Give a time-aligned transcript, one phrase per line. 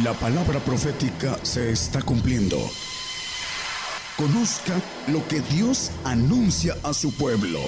[0.00, 2.56] La palabra profética se está cumpliendo.
[4.16, 7.58] Conozca lo que Dios anuncia a su pueblo.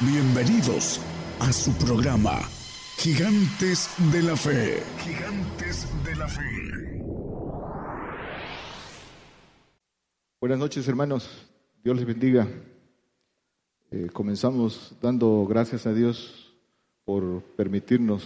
[0.00, 0.98] Bienvenidos
[1.40, 2.40] a su programa,
[2.96, 4.82] Gigantes de la Fe.
[5.04, 7.04] Gigantes de la Fe.
[10.40, 11.28] Buenas noches hermanos,
[11.84, 12.48] Dios les bendiga.
[13.90, 16.56] Eh, comenzamos dando gracias a Dios
[17.04, 18.24] por permitirnos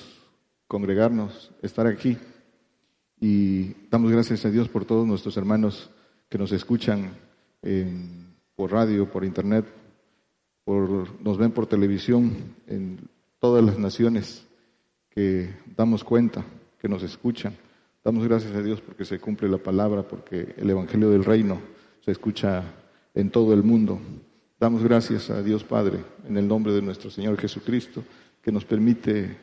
[0.69, 2.17] congregarnos, estar aquí.
[3.21, 5.91] Y damos gracias a Dios por todos nuestros hermanos
[6.29, 7.13] que nos escuchan
[8.55, 9.67] por radio, por internet,
[10.65, 12.33] por, nos ven por televisión
[12.67, 12.99] en
[13.39, 14.47] todas las naciones
[15.11, 16.45] que damos cuenta,
[16.81, 17.57] que nos escuchan.
[18.05, 21.61] Damos gracias a Dios porque se cumple la palabra, porque el Evangelio del Reino
[22.05, 22.63] se escucha
[23.15, 23.99] en todo el mundo.
[24.61, 28.05] Damos gracias a Dios Padre en el nombre de nuestro Señor Jesucristo,
[28.43, 29.37] que nos permite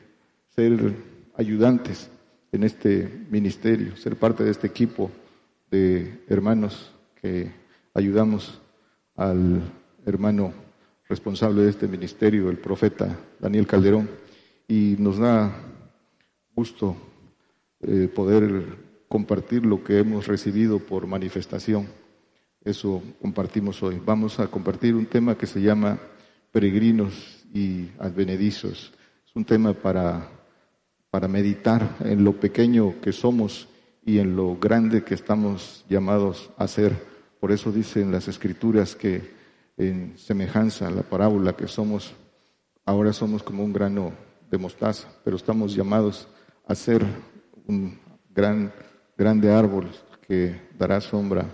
[0.56, 0.96] ser
[1.36, 2.10] ayudantes
[2.54, 5.10] en este ministerio, ser parte de este equipo
[5.72, 7.52] de hermanos que
[7.96, 8.62] ayudamos
[9.16, 9.62] al
[10.06, 10.54] hermano
[11.10, 14.08] responsable de este ministerio, el profeta Daniel Calderón,
[14.68, 15.52] y nos da
[16.56, 16.96] gusto
[17.82, 21.88] eh, poder compartir lo que hemos recibido por manifestación.
[22.64, 24.00] Eso compartimos hoy.
[24.06, 26.00] Vamos a compartir un tema que se llama
[26.52, 28.94] peregrinos y advenedizos.
[29.26, 30.30] Es un tema para
[31.14, 33.68] para meditar en lo pequeño que somos
[34.04, 36.92] y en lo grande que estamos llamados a ser.
[37.40, 39.22] Por eso dicen las escrituras que
[39.78, 42.16] en semejanza a la parábola que somos,
[42.84, 44.12] ahora somos como un grano
[44.50, 46.28] de mostaza, pero estamos llamados
[46.66, 47.06] a ser
[47.68, 48.00] un
[48.34, 48.74] gran,
[49.16, 49.92] grande árbol
[50.28, 51.46] que dará sombra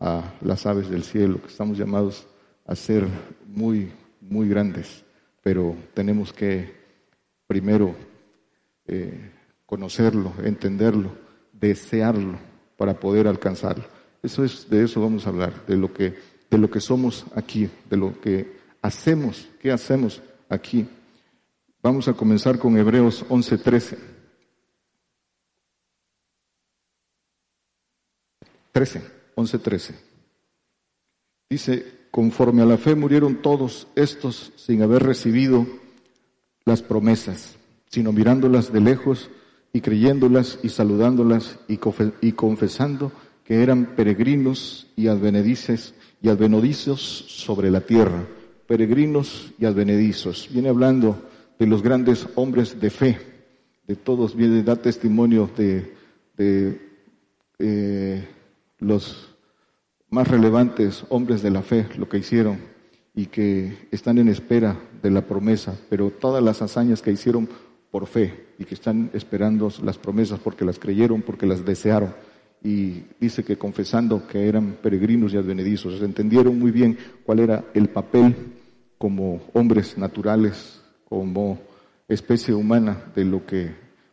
[0.00, 2.26] a las aves del cielo, que estamos llamados
[2.64, 3.06] a ser
[3.46, 5.04] muy, muy grandes,
[5.42, 6.72] pero tenemos que
[7.46, 7.94] primero
[8.86, 9.30] eh,
[9.66, 11.10] conocerlo, entenderlo,
[11.52, 12.38] desearlo
[12.76, 13.84] para poder alcanzarlo.
[14.22, 16.14] Eso es, de eso vamos a hablar, de lo que,
[16.50, 20.86] de lo que somos aquí, de lo que hacemos, qué hacemos aquí.
[21.82, 23.98] Vamos a comenzar con Hebreos 11:13.
[28.72, 29.02] 13,
[29.36, 29.94] 11:13.
[31.48, 35.66] Dice, conforme a la fe murieron todos estos sin haber recibido
[36.64, 37.56] las promesas
[37.94, 39.30] sino mirándolas de lejos
[39.72, 41.76] y creyéndolas y saludándolas y,
[42.32, 43.12] confesando
[43.44, 48.26] que eran peregrinos y advenedices y advenedizos sobre la tierra,
[48.66, 50.48] peregrinos y advenedizos.
[50.52, 51.22] Viene hablando
[51.56, 53.18] de los grandes hombres de fe,
[53.86, 55.94] de todos, viene da testimonio de,
[56.36, 56.80] de
[57.60, 58.26] eh,
[58.80, 59.36] los
[60.10, 62.58] más relevantes hombres de la fe, lo que hicieron
[63.14, 67.48] y que están en espera de la promesa, pero todas las hazañas que hicieron
[67.94, 72.12] por fe y que están esperando las promesas porque las creyeron, porque las desearon.
[72.60, 77.88] Y dice que confesando que eran peregrinos y advenedizos, entendieron muy bien cuál era el
[77.90, 78.34] papel
[78.98, 81.60] como hombres naturales, como
[82.08, 83.70] especie humana de lo que,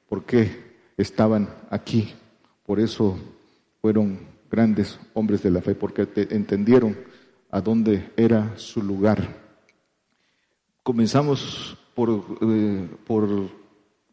[0.08, 0.52] por qué
[0.96, 2.14] estaban aquí.
[2.64, 3.18] Por eso
[3.82, 4.20] fueron
[4.52, 6.96] grandes hombres de la fe, porque entendieron
[7.50, 9.42] a dónde era su lugar.
[10.84, 13.61] Comenzamos por, eh, por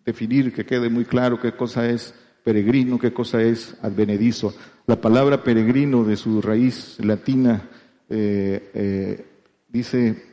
[0.04, 2.14] definir, que quede muy claro qué cosa es
[2.44, 4.54] peregrino, qué cosa es advenedizo.
[4.86, 7.68] La palabra peregrino de su raíz latina
[8.08, 9.26] eh, eh,
[9.68, 10.24] dice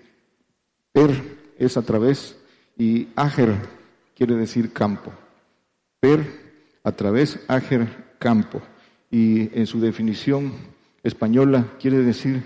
[0.91, 1.11] per
[1.57, 2.37] es a través
[2.77, 3.53] y ager
[4.15, 5.11] quiere decir campo.
[5.99, 6.45] Per
[6.83, 8.61] a través, ager campo.
[9.11, 10.53] Y en su definición
[11.03, 12.43] española quiere decir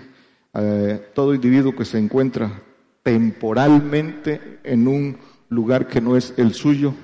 [0.54, 2.62] eh, todo individuo que se encuentra
[3.02, 5.16] temporalmente en un
[5.48, 6.94] lugar que no es el suyo,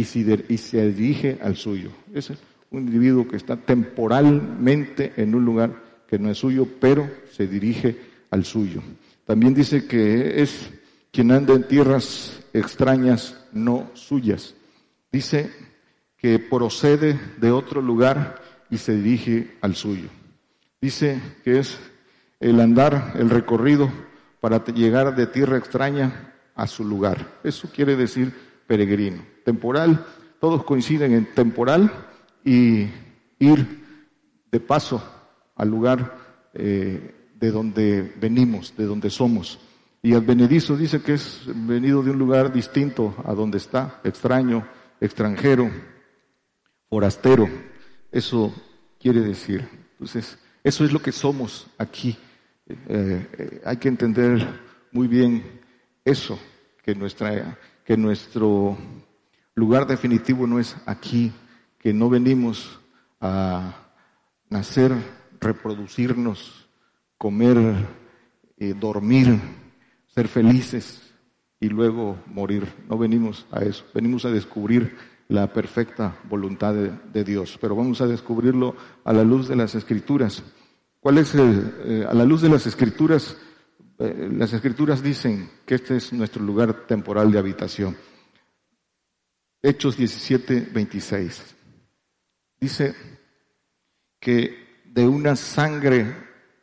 [0.00, 1.90] y, se dirige al suyo.
[2.14, 2.30] Es
[2.70, 7.96] un individuo que está temporalmente en un lugar que no es suyo, pero se dirige
[8.30, 8.82] al suyo.
[9.24, 10.70] También dice que es
[11.12, 14.54] quien anda en tierras extrañas, no suyas.
[15.12, 15.50] Dice
[16.16, 20.08] que procede de otro lugar y se dirige al suyo.
[20.80, 21.78] Dice que es
[22.38, 23.90] el andar, el recorrido
[24.40, 27.40] para llegar de tierra extraña a su lugar.
[27.44, 28.32] Eso quiere decir
[28.66, 30.06] peregrino temporal,
[30.38, 31.90] todos coinciden en temporal
[32.44, 32.86] y
[33.40, 33.58] ir
[34.52, 35.02] de paso
[35.56, 35.98] al lugar
[36.54, 39.58] eh, de donde venimos, de donde somos.
[40.02, 44.64] Y advenedizo dice que es venido de un lugar distinto a donde está, extraño,
[45.00, 45.68] extranjero,
[46.88, 47.48] forastero.
[48.12, 48.54] Eso
[49.00, 49.68] quiere decir.
[49.92, 52.16] Entonces, eso es lo que somos aquí.
[52.68, 54.46] Eh, eh, hay que entender
[54.92, 55.60] muy bien
[56.04, 56.38] eso,
[56.84, 58.78] que, nuestra, que nuestro
[59.60, 61.32] lugar definitivo no es aquí,
[61.78, 62.80] que no venimos
[63.20, 63.74] a
[64.48, 64.92] nacer,
[65.40, 66.66] reproducirnos,
[67.16, 67.86] comer,
[68.58, 69.38] eh, dormir,
[70.06, 71.12] ser felices
[71.60, 72.66] y luego morir.
[72.88, 74.96] No venimos a eso, venimos a descubrir
[75.28, 78.74] la perfecta voluntad de, Dios, pero vamos a descubrirlo
[79.04, 80.42] a la luz de las escrituras.
[80.98, 83.36] ¿Cuál es el, eh, a la luz de las escrituras?
[83.98, 87.96] Eh, las escrituras dicen que este es nuestro lugar temporal de habitación.
[89.62, 91.54] Hechos 17, 26.
[92.60, 92.94] Dice
[94.18, 96.14] que de una sangre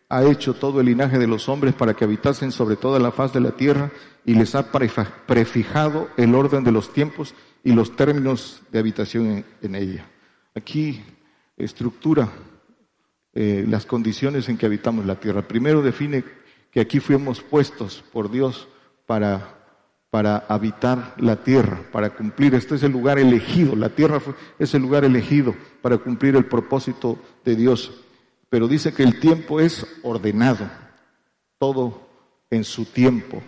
[0.09, 3.33] ha hecho todo el linaje de los hombres para que habitasen sobre toda la faz
[3.33, 3.91] de la tierra
[4.25, 9.75] y les ha prefijado el orden de los tiempos y los términos de habitación en,
[9.75, 10.09] ella.
[10.55, 11.03] Aquí
[11.57, 12.29] estructura
[13.33, 15.47] eh, las condiciones en que habitamos la tierra.
[15.47, 16.23] Primero define
[16.71, 18.67] que aquí fuimos puestos por Dios
[19.05, 19.56] para,
[20.17, 22.55] para habitar la tierra, para cumplir.
[22.55, 24.19] Este es el lugar elegido, la tierra
[24.57, 25.53] es el lugar elegido
[25.83, 27.91] para cumplir el propósito de Dios.
[28.49, 30.67] Pero dice que el tiempo es ordenado,
[31.59, 32.01] todo
[32.49, 33.43] en su tiempo,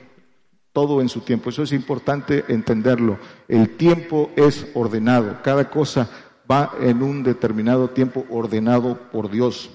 [0.72, 1.50] todo en su tiempo.
[1.50, 3.18] Eso es importante entenderlo.
[3.48, 5.40] El tiempo es ordenado.
[5.42, 6.08] Cada cosa
[6.52, 9.72] va en un determinado tiempo ordenado por Dios.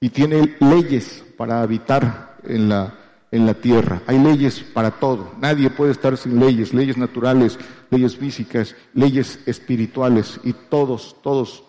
[0.00, 2.97] Y tiene leyes para habitar en la,
[3.30, 4.02] en la tierra.
[4.06, 5.32] Hay leyes para todo.
[5.40, 6.72] Nadie puede estar sin leyes.
[6.72, 7.58] Leyes naturales,
[7.90, 10.40] leyes físicas, leyes espirituales.
[10.44, 11.64] Y todos, todos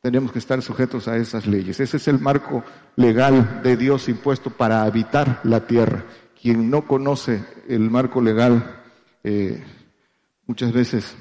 [0.00, 1.80] tenemos que estar sujetos a esas leyes.
[1.80, 2.64] Ese es el marco
[2.96, 6.04] legal de Dios impuesto para habitar la tierra.
[6.40, 8.82] Quien no conoce el marco legal
[9.22, 9.64] eh,
[10.46, 11.16] muchas veces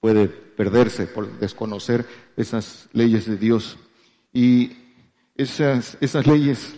[0.00, 2.04] puede perderse por desconocer
[2.36, 3.78] esas leyes de Dios.
[4.32, 4.72] Y
[5.36, 6.74] esas, esas leyes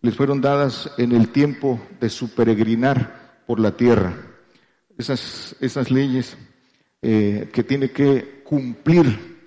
[0.00, 4.14] les fueron dadas en el tiempo de su peregrinar por la tierra.
[4.96, 6.36] Esas, esas leyes
[7.02, 9.38] eh, que tiene que cumplir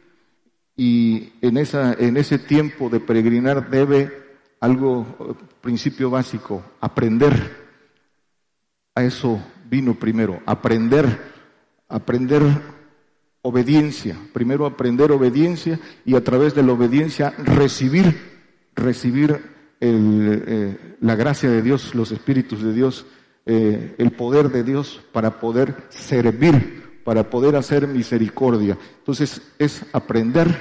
[0.76, 4.12] y en, esa, en ese tiempo de peregrinar debe
[4.60, 7.60] algo, principio básico, aprender.
[8.96, 11.06] A eso vino primero, aprender,
[11.88, 12.42] aprender
[13.42, 14.18] obediencia.
[14.34, 18.16] Primero aprender obediencia y a través de la obediencia recibir,
[18.76, 19.51] recibir
[19.82, 23.06] eh, la gracia de Dios, los espíritus de Dios,
[23.46, 28.78] eh, el poder de Dios para poder servir, para poder hacer misericordia.
[29.00, 30.56] Entonces es aprender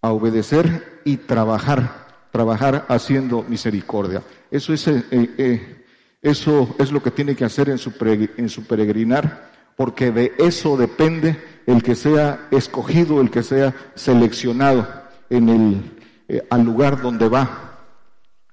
[0.00, 2.02] a obedecer y trabajar
[2.32, 4.22] trabajar haciendo misericordia.
[4.50, 5.84] Eso es, eh,
[6.22, 7.92] eso es lo que tiene que hacer en su,
[8.36, 11.36] en su peregrinar, porque de eso depende
[11.66, 14.88] el que sea escogido, el que sea seleccionado
[15.28, 17.71] en el, al lugar donde va,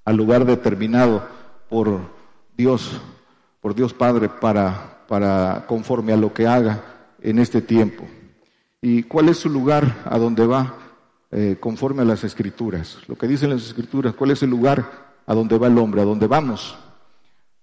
[0.10, 1.22] al lugar determinado
[1.70, 2.00] por
[2.58, 3.00] Dios,
[3.62, 6.82] por Dios Padre, para, para conforme a lo que haga
[7.22, 8.06] en este tiempo.
[8.82, 10.74] ¿Y cuál es su lugar a donde va?
[11.30, 12.98] Eh, conforme a las escrituras.
[13.06, 14.84] Lo que dicen las escrituras, cuál es el lugar
[15.28, 16.76] a donde va el hombre, a donde vamos.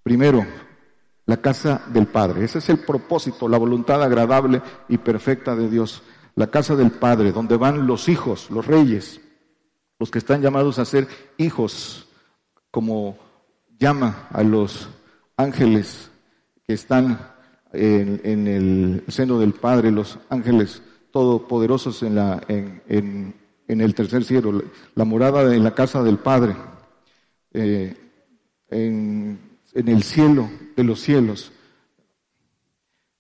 [0.04, 0.46] Primero,
[1.24, 2.44] la casa del Padre.
[2.44, 6.00] Ese es el propósito, la voluntad agradable y perfecta de Dios.
[6.36, 9.20] La casa del Padre, donde van los hijos, los reyes,
[9.98, 11.08] los que están llamados a ser
[11.38, 12.05] hijos,
[12.70, 13.16] como
[13.78, 14.88] llama a los
[15.36, 16.10] ángeles
[16.66, 17.32] que están
[17.72, 23.34] en, el seno del Padre, los ángeles todopoderosos en, la, en
[23.68, 24.62] en el tercer cielo,
[24.94, 26.56] la morada en la casa del Padre,
[27.52, 27.96] eh,
[28.70, 29.38] en,
[29.74, 31.52] el cielo de los cielos,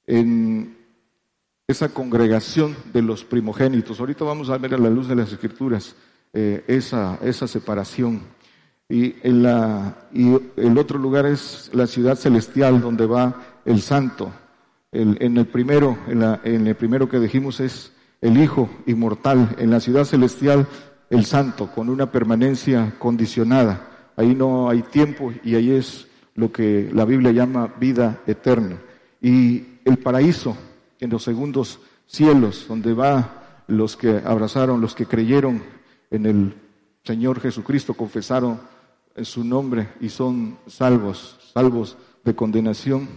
[0.06, 0.76] en
[1.66, 3.98] esa congregación de los primogénitos.
[3.98, 5.96] Ahorita vamos a ver a la luz de las escrituras
[6.32, 8.22] eh, esa, esa separación.
[8.88, 14.32] Y, en la, y el otro lugar es la ciudad celestial donde va el santo.
[14.92, 19.70] en el primero, en, la, en el primero que dijimos es el Hijo inmortal, en
[19.70, 20.66] la ciudad celestial
[21.10, 24.10] el Santo, con una permanencia condicionada.
[24.16, 28.78] Ahí no hay tiempo y ahí es lo que la Biblia llama vida eterna.
[29.20, 30.56] Y el paraíso
[31.00, 35.62] en los segundos cielos, donde va los que abrazaron, los que creyeron
[36.10, 36.54] en el
[37.04, 38.60] Señor Jesucristo, confesaron
[39.16, 43.08] en su nombre y son salvos, salvos de condenación,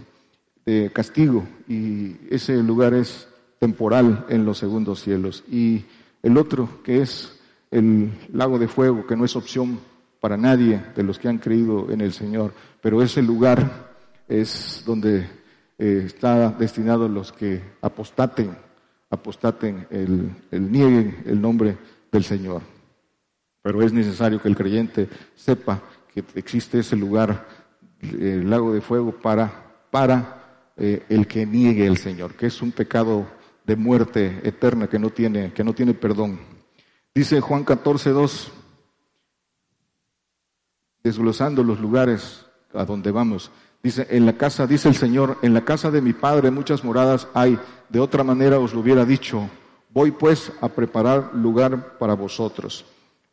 [0.64, 1.44] de castigo.
[1.68, 3.28] Y ese lugar es
[3.58, 5.44] temporal en los segundos cielos.
[5.50, 5.84] Y
[6.22, 7.38] el otro, que es
[7.70, 9.78] el lago de fuego, que no es opción
[10.20, 13.90] para nadie de los que han creído en el Señor, pero ese lugar
[14.28, 15.26] es donde
[15.78, 18.56] eh, está destinado los que apostaten,
[19.08, 21.76] apostaten, el, el, nieguen el nombre
[22.12, 22.62] del Señor.
[23.62, 27.46] Pero es necesario que el creyente sepa que existe ese lugar,
[28.00, 32.72] el lago de fuego, para, para eh, el que niegue el Señor, que es un
[32.72, 33.26] pecado
[33.64, 36.40] de muerte eterna que no tiene, que no tiene perdón.
[37.14, 38.52] Dice Juan 14, 2,
[41.02, 43.50] desglosando los lugares a donde vamos.
[43.82, 47.28] Dice, en la casa, dice el Señor, en la casa de mi Padre muchas moradas
[47.34, 49.48] hay, de otra manera os lo hubiera dicho,
[49.90, 52.84] voy pues a preparar lugar para vosotros.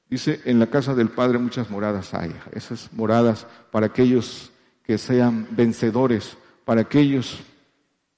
[0.09, 4.51] Dice, en la casa del Padre muchas moradas hay, esas moradas para aquellos
[4.83, 7.39] que sean vencedores, para aquellos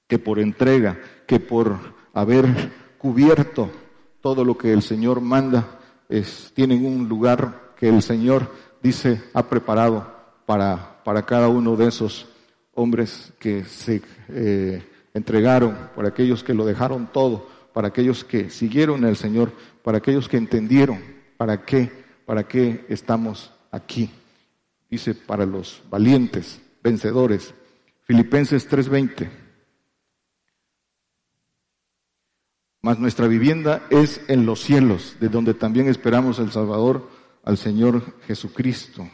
[0.08, 1.78] que por entrega, que por
[2.14, 2.46] haber
[3.00, 3.72] cubierto
[4.22, 5.80] todo lo que el Señor manda,
[6.10, 8.52] es, tienen un lugar que el Señor
[8.84, 10.16] dice ha preparado
[10.46, 12.28] para, para cada uno de esos
[12.76, 14.84] hombres que se eh,
[15.16, 19.52] entregaron, para aquellos que lo dejaron todo, para aquellos que siguieron al Señor,
[19.84, 21.90] para aquellos que entendieron para qué,
[22.26, 24.12] para qué estamos aquí.
[24.90, 27.54] Dice, para los valientes, vencedores.
[28.04, 29.30] Filipenses 3:20.
[32.82, 37.10] Mas nuestra vivienda es en los cielos, de donde también esperamos al Salvador,
[37.46, 39.10] al Señor Jesucristo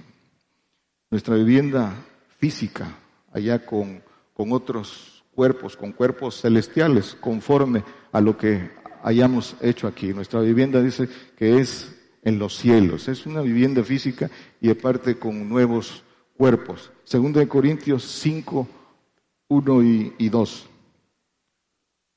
[1.11, 1.93] nuestra vivienda
[2.39, 2.97] física,
[3.31, 4.01] allá con,
[4.33, 8.71] con otros cuerpos, con cuerpos celestiales, conforme a lo que
[9.03, 10.13] hayamos hecho aquí.
[10.13, 11.94] Nuestra vivienda dice que es
[12.25, 14.29] en los cielos, es una vivienda física
[14.59, 16.03] y aparte con nuevos
[16.35, 16.91] cuerpos.
[17.05, 18.67] Segundo de Corintios 5,
[19.47, 20.69] 1 y, y 2.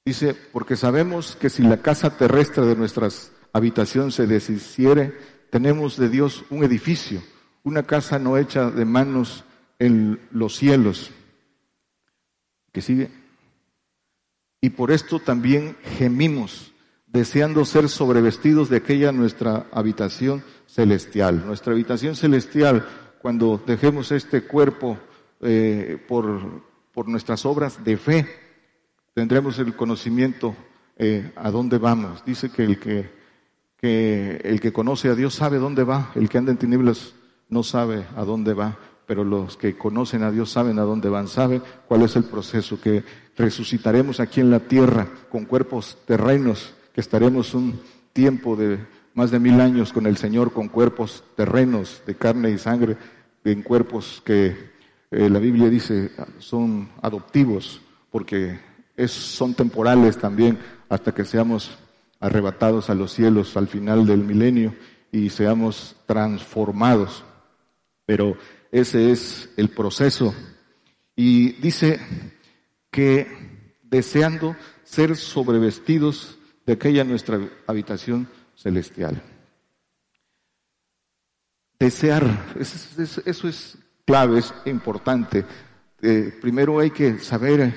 [0.04, 5.16] Dice, porque sabemos que si la casa terrestre de nuestras habitaciones se deshiciere,
[5.50, 7.22] tenemos de Dios un edificio
[7.68, 9.44] una casa no hecha de manos
[9.78, 11.10] en los cielos.
[12.72, 13.10] Que sigue.
[14.60, 16.72] Y por esto también gemimos,
[17.12, 21.46] deseando ser sobrevestidos de aquella nuestra habitación celestial.
[21.46, 22.86] Nuestra habitación celestial,
[23.20, 24.98] cuando dejemos este cuerpo
[25.40, 26.62] eh, por,
[26.92, 28.26] por, nuestras obras de fe,
[29.14, 30.54] tendremos el conocimiento
[30.96, 32.24] eh, a dónde vamos.
[32.24, 33.10] Dice que el que,
[33.78, 37.14] que el que conoce a Dios sabe dónde va, el que anda en tinieblas
[37.48, 41.28] no sabe a dónde va, pero los que conocen a Dios saben a dónde van,
[41.28, 43.02] saben cuál es el proceso, que
[43.36, 47.80] resucitaremos aquí en la tierra con cuerpos terrenos, estaremos un
[48.12, 48.78] tiempo de
[49.14, 52.96] más de mil años con el Señor, con cuerpos terrenos de carne y sangre,
[53.44, 54.70] en cuerpos que
[55.10, 58.58] eh, la Biblia dice son adoptivos, porque
[59.06, 61.78] son temporales también hasta que seamos
[62.20, 64.74] arrebatados a los cielos al final del milenio
[65.12, 67.24] y seamos transformados
[68.08, 68.38] pero
[68.72, 70.34] ese es el proceso.
[71.14, 72.00] Y dice
[72.90, 73.26] que
[73.82, 76.37] deseando ser sobrevestidos
[76.68, 79.22] de aquella nuestra habitación celestial.
[81.80, 85.46] Desear, eso es clave, es importante.
[86.02, 87.72] Eh, primero hay que saber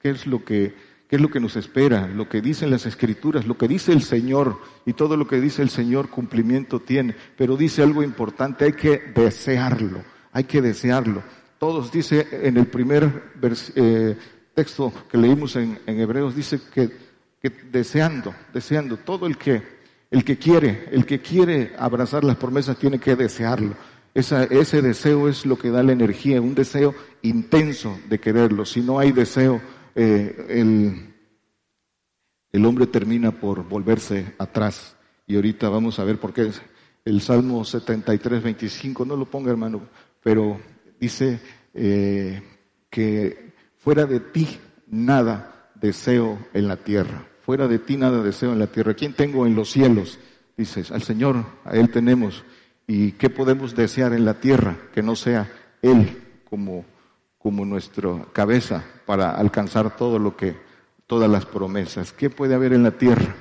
[0.00, 0.74] qué es lo que
[1.08, 4.02] qué es lo que nos espera, lo que dicen las escrituras, lo que dice el
[4.02, 7.14] Señor y todo lo que dice el Señor cumplimiento tiene.
[7.36, 11.22] Pero dice algo importante, hay que desearlo, hay que desearlo.
[11.58, 13.34] Todos dice en el primer
[13.76, 14.16] eh,
[14.52, 17.11] texto que leímos en, Hebreos, dice que,
[17.70, 19.62] deseando, deseando, todo el que,
[20.10, 23.74] el que quiere, el que quiere abrazar las promesas tiene que desearlo.
[24.14, 28.64] ese deseo es lo que da la energía, un deseo intenso de quererlo.
[28.64, 29.60] Si no hay deseo,
[29.94, 31.14] eh, el,
[32.52, 34.96] el hombre termina por volverse atrás.
[35.26, 36.50] Y ahorita vamos a ver por qué
[37.04, 39.88] el Salmo 73, 25, no lo ponga hermano,
[40.22, 40.60] pero
[41.00, 41.40] dice
[41.74, 42.42] eh,
[42.88, 48.58] que fuera de ti nada deseo en la tierra, fuera de ti nada deseo en
[48.58, 48.94] la tierra.
[48.94, 50.18] ¿Quién tengo en los cielos?
[50.56, 52.44] Dices, al Señor, a Él tenemos.
[52.86, 56.16] ¿Y qué podemos desear en la tierra que no sea Él
[56.48, 56.86] como
[57.36, 60.56] como nuestra cabeza para alcanzar todo lo que,
[61.06, 62.14] todas las promesas.
[62.14, 63.34] ¿Qué puede haber en la tierra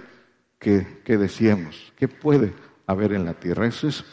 [0.59, 1.93] que, que deseemos?
[1.95, 2.53] ¿Qué puede
[2.87, 3.65] haber en la tierra?
[3.65, 4.03] Eso es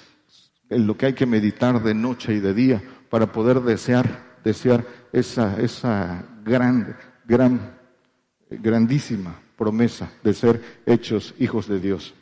[0.69, 5.61] lo que hay que meditar de noche y de día para poder desear, desear esa,
[5.61, 7.77] esa gran, gran,
[8.49, 12.15] grandísima promesa de ser hechos hijos de Dios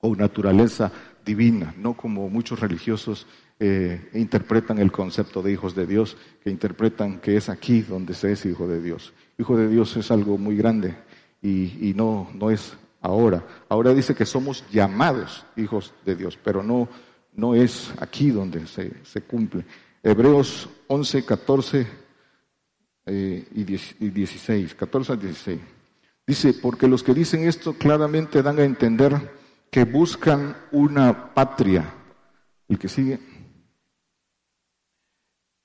[0.00, 0.92] o naturaleza
[1.24, 3.26] divina, no como muchos religiosos
[3.58, 8.32] eh, interpretan el concepto de hijos de Dios, que interpretan que es aquí donde se
[8.32, 9.12] es hijo de Dios.
[9.38, 10.94] Hijo de Dios es algo muy grande
[11.42, 13.44] y, no, no es ahora.
[13.68, 16.88] Ahora dice que somos llamados hijos de Dios, pero no,
[17.34, 19.64] no es aquí donde se, se cumple.
[20.02, 21.86] Hebreos 11, 14
[23.06, 23.64] eh, y
[24.10, 25.75] 16, 14 al 16.
[26.26, 29.32] Dice, porque los que dicen esto claramente dan a entender
[29.70, 31.92] que buscan una patria.
[32.68, 33.20] El que sigue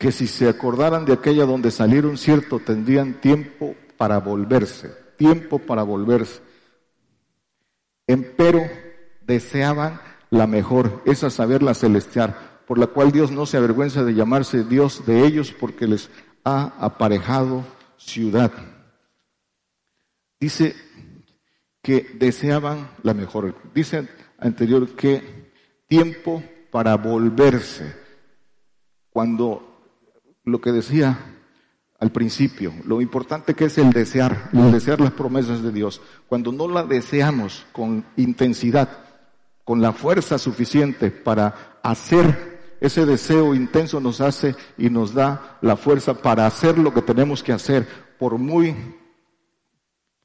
[0.02, 5.84] que si se acordaran de aquella donde salieron, cierto, tendrían tiempo para volverse, tiempo para
[5.84, 6.42] volverse.
[8.08, 8.64] Empero,
[9.28, 10.02] deseaban
[10.32, 14.64] la mejor, esa saber la celestial, por la cual Dios no se avergüenza de llamarse
[14.64, 16.10] Dios de ellos porque les
[16.44, 17.64] ha aparejado
[17.98, 18.52] ciudad.
[20.42, 20.76] Dice
[21.84, 23.56] que deseaban la mejor.
[23.76, 25.52] Dice anterior que
[25.88, 27.96] tiempo para volverse.
[29.12, 29.94] Cuando
[30.44, 31.38] lo que decía
[32.00, 36.02] al principio, lo importante que es el desear, el desear las promesas de Dios.
[36.28, 38.90] Cuando no la deseamos con intensidad,
[39.64, 45.78] con la fuerza suficiente para hacer ese deseo intenso nos hace y nos da la
[45.78, 48.76] fuerza para hacer lo que tenemos que hacer, por muy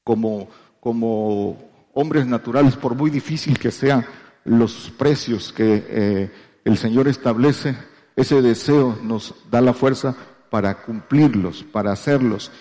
[0.06, 0.48] como,
[0.78, 1.58] como
[1.92, 4.06] hombres naturales, por muy difícil que sean
[4.44, 6.30] los precios que eh,
[6.64, 7.76] el Señor establece,
[8.14, 10.14] ese deseo nos da la fuerza
[10.48, 12.52] para cumplirlos, para hacerlos.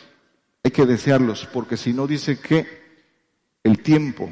[0.64, 2.66] Hay que desearlos, porque si no dice que
[3.64, 4.28] el tiempo,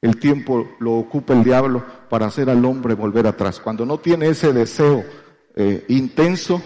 [0.00, 3.60] el tiempo lo ocupa el diablo para hacer al hombre volver atrás.
[3.60, 5.04] Cuando no tiene ese deseo
[5.54, 6.62] eh, intenso,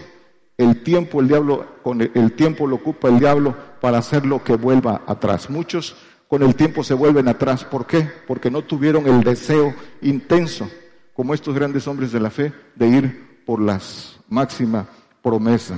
[0.57, 4.55] el tiempo, el diablo, con el, tiempo lo ocupa el diablo para hacer lo que
[4.55, 5.49] vuelva atrás.
[5.49, 5.95] Muchos
[6.27, 7.65] con el tiempo se vuelven atrás.
[7.65, 8.07] ¿Por qué?
[8.25, 10.69] Porque no tuvieron el deseo intenso,
[11.13, 13.81] como estos grandes hombres de la fe, de ir por la
[14.29, 14.87] máxima
[15.21, 15.77] promesa.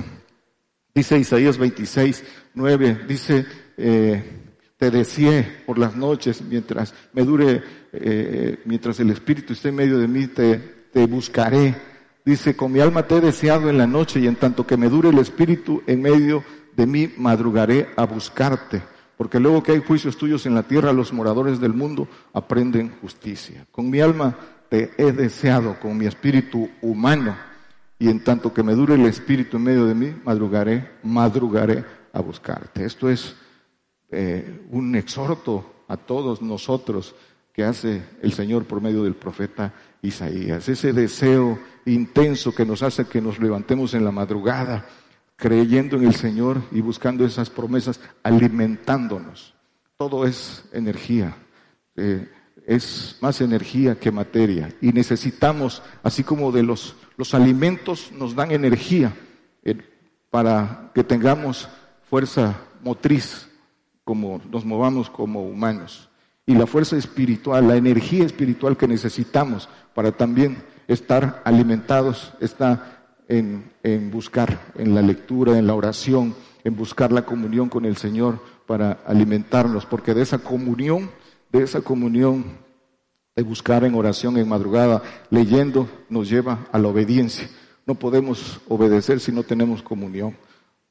[0.94, 2.22] Dice Isaías 26,
[2.54, 3.46] 9, dice,
[3.76, 4.22] eh,
[4.76, 9.98] te deseé por las noches, mientras me dure, eh, mientras el Espíritu esté en medio
[9.98, 10.58] de mí, te,
[10.92, 11.74] te buscaré.
[12.24, 14.88] Dice, con mi alma te he deseado en la noche y en tanto que me
[14.88, 16.44] dure el Espíritu en medio
[16.76, 18.82] de mí, madrugaré a buscarte.
[19.16, 23.66] Porque luego que hay juicios tuyos en la tierra, los moradores del mundo aprenden justicia.
[23.70, 24.36] Con mi alma
[24.68, 27.36] te he deseado, con mi espíritu humano,
[27.98, 32.20] y en tanto que me dure el espíritu en medio de mí, madrugaré, madrugaré a
[32.20, 32.84] buscarte.
[32.84, 33.36] Esto es
[34.10, 37.14] eh, un exhorto a todos nosotros
[37.52, 39.72] que hace el Señor por medio del profeta
[40.02, 40.68] Isaías.
[40.68, 44.86] Ese deseo intenso que nos hace que nos levantemos en la madrugada,
[45.36, 49.54] creyendo en el Señor y buscando esas promesas, alimentándonos.
[49.96, 51.36] Todo es energía.
[51.96, 52.28] Eh,
[52.66, 54.74] es más energía que materia.
[54.80, 59.14] Y necesitamos, así como de los, los alimentos nos dan energía
[59.62, 59.76] eh,
[60.30, 61.68] para que tengamos
[62.08, 63.48] fuerza motriz
[64.04, 66.10] como nos movamos como humanos.
[66.46, 74.10] Y la fuerza espiritual, la energía espiritual que necesitamos para también estar alimentados está en,
[74.10, 78.92] buscar, en la lectura, en la oración, en buscar la comunión con el Señor para
[79.06, 81.10] alimentarnos, porque de esa comunión,
[81.52, 82.44] de esa comunión,
[83.36, 87.48] de buscar en oración, en madrugada, leyendo, nos lleva a la obediencia.
[87.86, 90.36] No podemos obedecer si no tenemos comunión.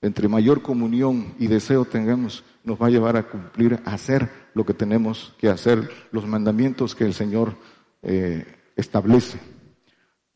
[0.02, 4.66] Entre mayor comunión y deseo tengamos, nos va a llevar a cumplir, a hacer lo
[4.66, 7.56] que tenemos que hacer, los mandamientos que el Señor
[8.02, 9.40] eh, establece.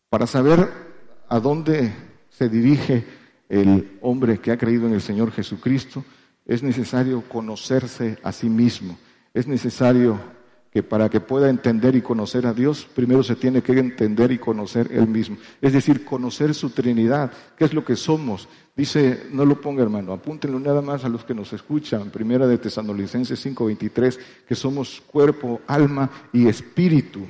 [0.09, 0.86] Para saber
[1.29, 1.93] a dónde
[2.29, 3.05] se dirige
[3.49, 6.03] el hombre que ha creído en el Señor Jesucristo,
[6.45, 8.97] es necesario conocerse a sí mismo,
[9.33, 10.19] es necesario
[10.71, 14.37] que para que pueda entender y conocer a Dios, primero se tiene que entender y
[14.37, 15.37] conocer Él mismo.
[15.61, 18.47] Es decir, conocer su Trinidad, qué es lo que somos.
[18.75, 22.57] Dice, no lo ponga hermano, apúntenlo nada más a los que nos escuchan, primera de
[22.57, 27.25] Tesanolicenses 5:23, que somos cuerpo, alma y espíritu.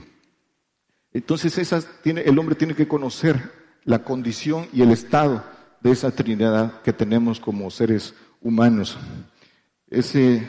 [1.14, 3.57] Entonces esas tiene, el hombre tiene que conocer
[3.88, 5.44] la condición y el estado
[5.82, 8.98] de esa Trinidad que tenemos como seres humanos.
[9.90, 10.46] Ese,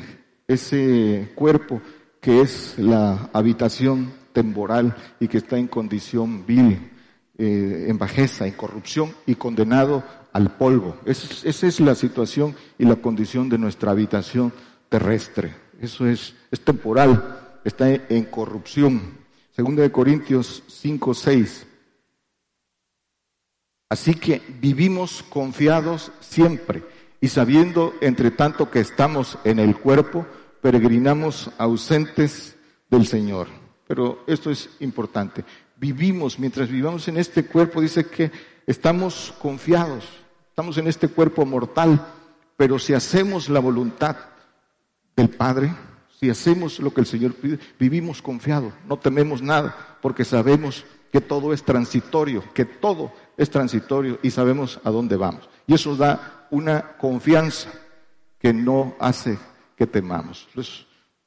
[0.46, 1.80] ese cuerpo
[2.20, 6.90] que es la habitación temporal y que está en condición vil,
[7.38, 10.96] eh, en bajeza, en corrupción y condenado al polvo.
[11.06, 14.52] esa es la situación y la condición de nuestra habitación
[14.88, 15.54] terrestre.
[15.80, 19.00] Eso es, es temporal, está en, corrupción.
[19.52, 21.66] Segunda de Corintios 5, 6.
[23.88, 26.82] Así que vivimos confiados siempre
[27.20, 30.26] y sabiendo entre tanto que estamos en el cuerpo,
[30.60, 32.56] peregrinamos ausentes
[32.90, 33.48] del Señor.
[33.86, 35.44] Pero esto es importante.
[35.76, 38.30] Vivimos, mientras vivamos en este cuerpo, dice que
[38.66, 40.04] estamos confiados,
[40.50, 42.06] estamos en este cuerpo mortal,
[42.56, 44.16] pero si hacemos la voluntad
[45.16, 45.72] del Padre,
[46.20, 51.20] si hacemos lo que el Señor pide, vivimos confiados, no tememos nada, porque sabemos que
[51.20, 55.48] todo es transitorio, que todo es transitorio y sabemos a dónde vamos.
[55.66, 57.70] Y eso da una confianza
[58.38, 59.38] que no hace
[59.76, 60.48] que temamos.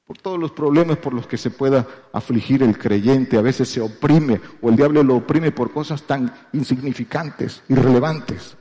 [0.06, 3.80] por todos los problemas por los que se pueda afligir el creyente, a veces se
[3.80, 8.58] oprime o el diablo lo oprime por cosas tan insignificantes, irrelevantes,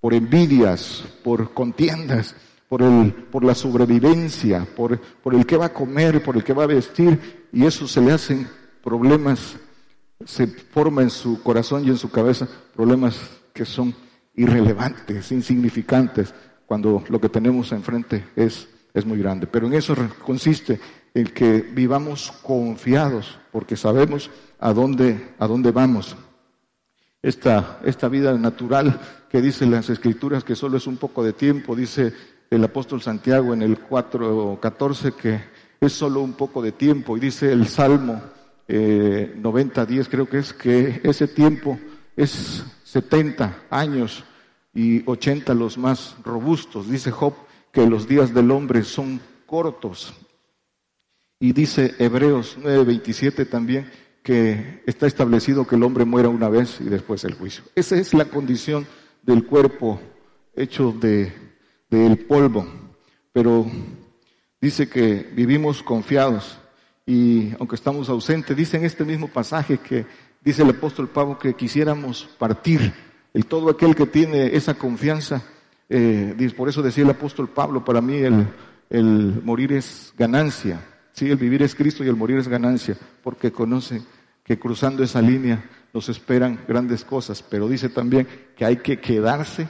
[0.00, 2.34] por envidias, por contiendas,
[2.68, 6.68] por la sobrevivencia, por, por el que va a comer, por el que va a
[6.68, 8.48] vestir, y eso se le hacen
[8.82, 9.56] problemas
[10.24, 13.16] se forma en su corazón y en su cabeza problemas
[13.52, 13.94] que son
[14.34, 16.34] irrelevantes, insignificantes,
[16.66, 19.46] cuando lo que tenemos enfrente es, es muy grande.
[19.46, 20.80] Pero en eso consiste
[21.12, 26.16] el que vivamos confiados, porque sabemos a dónde, a dónde vamos.
[27.22, 29.00] Esta, esta vida natural
[29.30, 32.12] que dicen las escrituras que solo es un poco de tiempo, dice
[32.50, 35.40] el apóstol Santiago en el 4.14 que
[35.80, 38.20] es solo un poco de tiempo, y dice el Salmo
[38.68, 41.78] eh, 90.10 creo que es que ese tiempo
[42.16, 44.24] es 70 años
[44.72, 46.88] y 80 los más robustos.
[46.90, 47.34] Dice Job
[47.72, 50.14] que los días del hombre son cortos.
[51.38, 53.90] Y dice Hebreos 9:27 también
[54.22, 57.64] que está establecido que el hombre muera una vez y después el juicio.
[57.74, 58.86] Esa es la condición
[59.22, 60.00] del cuerpo
[60.54, 61.32] hecho de
[61.90, 62.66] del polvo.
[63.32, 63.66] Pero
[64.60, 66.58] dice que vivimos confiados
[67.06, 70.06] y aunque estamos ausentes, dice en este mismo pasaje que
[70.42, 72.92] dice el apóstol Pablo que quisiéramos partir
[73.34, 75.42] el todo aquel que tiene esa confianza,
[75.88, 78.46] eh, por eso decía el apóstol Pablo, para mí el,
[78.88, 80.80] el morir es ganancia,
[81.12, 84.02] sí, el vivir es Cristo y el morir es ganancia, porque conoce
[84.44, 89.68] que cruzando esa línea nos esperan grandes cosas, pero dice también que hay que quedarse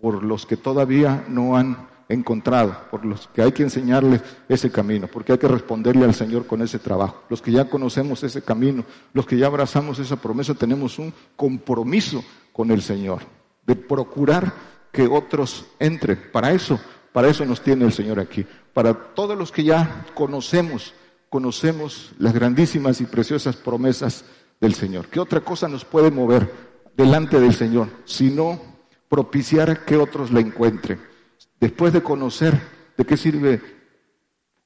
[0.00, 1.76] por los que todavía no han
[2.08, 6.46] encontrado, por los que hay que enseñarles ese camino, porque hay que responderle al Señor
[6.46, 7.22] con ese trabajo.
[7.28, 12.24] Los que ya conocemos ese camino, los que ya abrazamos esa promesa, tenemos un compromiso
[12.52, 13.22] con el Señor,
[13.66, 14.52] de procurar
[14.92, 16.18] que otros entren.
[16.32, 16.78] Para eso,
[17.12, 18.46] para eso nos tiene el Señor aquí.
[18.72, 20.94] Para todos los que ya conocemos,
[21.28, 24.24] conocemos las grandísimas y preciosas promesas
[24.60, 25.08] del Señor.
[25.08, 26.50] ¿Qué otra cosa nos puede mover
[26.96, 28.60] delante del Señor sino
[29.08, 30.98] propiciar que otros la encuentren?
[31.60, 32.60] Después de conocer
[32.96, 33.60] de qué sirve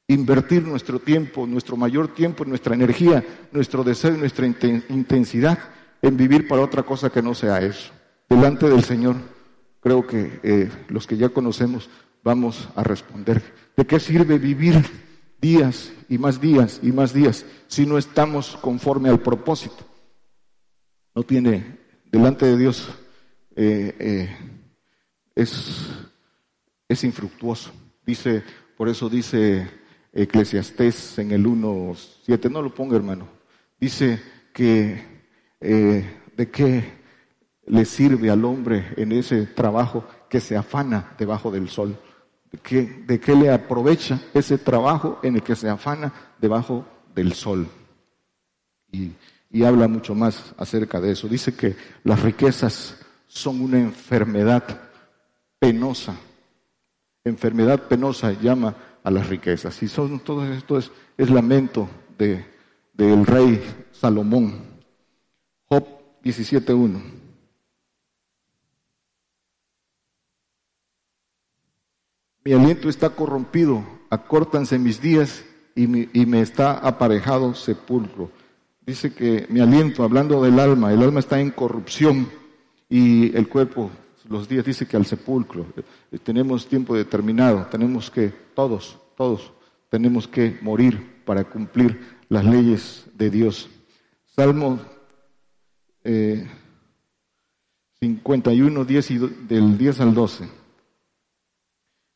[0.09, 5.59] invertir nuestro tiempo, nuestro mayor tiempo, nuestra energía, nuestro deseo y nuestra intensidad
[6.03, 7.93] en vivir para otra cosa que no sea eso.
[8.29, 9.17] Delante del Señor,
[9.81, 11.89] creo que eh, los que ya conocemos
[12.23, 13.43] vamos a responder.
[13.77, 14.83] ¿De qué sirve vivir
[15.41, 19.87] días y más días y más días si no estamos conforme al propósito?
[21.15, 21.79] No tiene,
[22.11, 22.89] delante de Dios,
[23.57, 24.37] eh, eh,
[25.35, 25.89] es,
[26.91, 27.71] es infructuoso.
[28.05, 28.43] Dice,
[28.77, 29.71] por eso dice
[30.13, 33.29] Eclesiastés en el 1.7, no lo ponga hermano,
[33.79, 34.21] dice
[34.53, 35.01] que
[35.61, 37.01] eh, de qué
[37.67, 41.97] le sirve al hombre en ese trabajo que se afana debajo del sol.
[42.51, 47.35] ¿De qué, de qué le aprovecha ese trabajo en el que se afana debajo del
[47.35, 47.69] sol?
[48.91, 49.13] Y,
[49.53, 51.29] y habla mucho más acerca de eso.
[51.29, 52.99] Dice que las riquezas
[53.29, 54.65] son una enfermedad
[55.61, 56.17] penosa.
[57.25, 59.83] Enfermedad penosa llama a las riquezas.
[59.83, 60.91] Y son todo esto es,
[61.31, 62.45] lamento de,
[62.95, 64.63] del rey Salomón.
[65.69, 65.87] Job
[66.23, 67.03] 17.1.
[72.43, 78.31] Mi aliento está corrompido, acórtanse mis días y me está aparejado sepulcro.
[78.91, 82.29] Dice que mi aliento, hablando del alma, el alma está en corrupción
[82.89, 83.91] y el cuerpo,
[84.31, 85.67] los días dice que al sepulcro.
[86.13, 89.53] Eh, tenemos tiempo determinado, tenemos que, todos, todos,
[89.91, 93.69] tenemos que morir para cumplir las leyes de Dios.
[94.25, 94.81] Salmo
[96.05, 96.49] eh,
[98.01, 100.61] 51, 10 y del 10 al 12.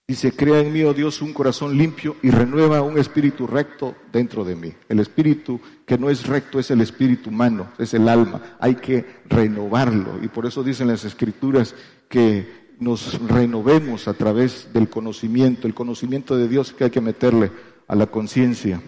[0.06, 4.44] Dice, crea en mí, oh Dios, un corazón limpio y renueva un espíritu recto dentro
[4.44, 4.70] de mí.
[4.86, 8.56] El espíritu que no es recto es el espíritu humano, es el alma.
[8.60, 10.22] Hay que renovarlo.
[10.22, 11.74] Y por eso dicen las escrituras
[12.08, 17.50] que nos renovemos a través del conocimiento, el conocimiento de Dios que hay que meterle
[17.86, 18.80] a la conciencia.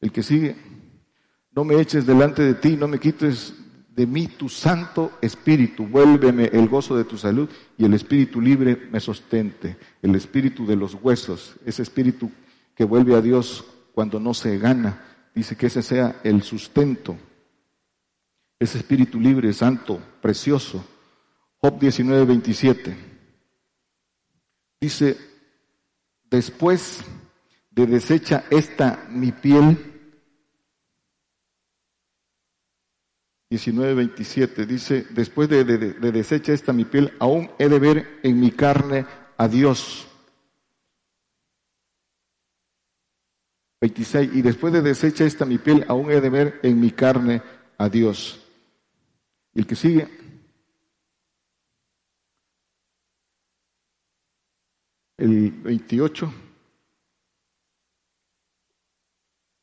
[0.00, 0.56] El que sigue,
[1.52, 3.54] no me eches delante de ti, no me quites
[3.96, 8.88] de mí tu santo espíritu, vuélveme el gozo de tu salud y el espíritu libre
[8.92, 12.30] me sostente, el espíritu de los huesos, ese espíritu
[12.74, 15.02] que vuelve a Dios cuando no se gana,
[15.34, 17.16] dice que ese sea el sustento,
[18.58, 20.84] ese espíritu libre, santo, precioso.
[21.66, 22.96] Job 19, 27.
[24.80, 25.16] Dice,
[26.30, 27.00] después
[27.72, 29.76] de deshecha esta mi piel,
[33.50, 38.52] 19:27 dice, después de, de, deshecha esta mi piel, aún he de ver en mi
[38.52, 39.04] carne
[39.36, 40.06] a Dios.
[43.80, 47.42] 26, y después de deshecha esta mi piel, aún he de ver en mi carne
[47.76, 48.40] a Dios.
[49.52, 50.25] Y el que sigue.
[55.18, 56.32] El 28.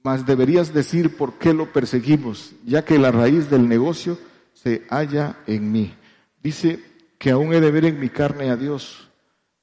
[0.04, 4.18] mas deberías decir por qué lo perseguimos, ya que la raíz del negocio
[4.54, 5.96] se halla en mí.
[6.44, 6.84] Dice
[7.18, 9.10] que aún he de ver en mi carne a Dios,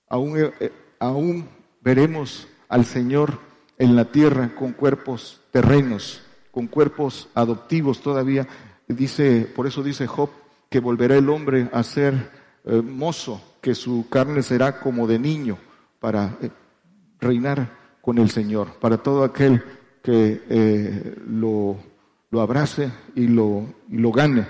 [0.08, 1.46] aún, eh, aún
[1.82, 3.38] veremos al Señor
[3.78, 8.48] en la tierra con cuerpos terrenos, con cuerpos adoptivos todavía.
[8.88, 10.30] Dice, por eso dice Job
[10.70, 12.30] que volverá el hombre a ser
[12.64, 15.58] eh, mozo, que su carne será como de niño
[16.00, 16.50] para eh,
[17.20, 19.62] reinar con el Señor, para todo aquel
[20.02, 21.76] que eh, lo,
[22.32, 24.46] abrace y lo, y lo gane.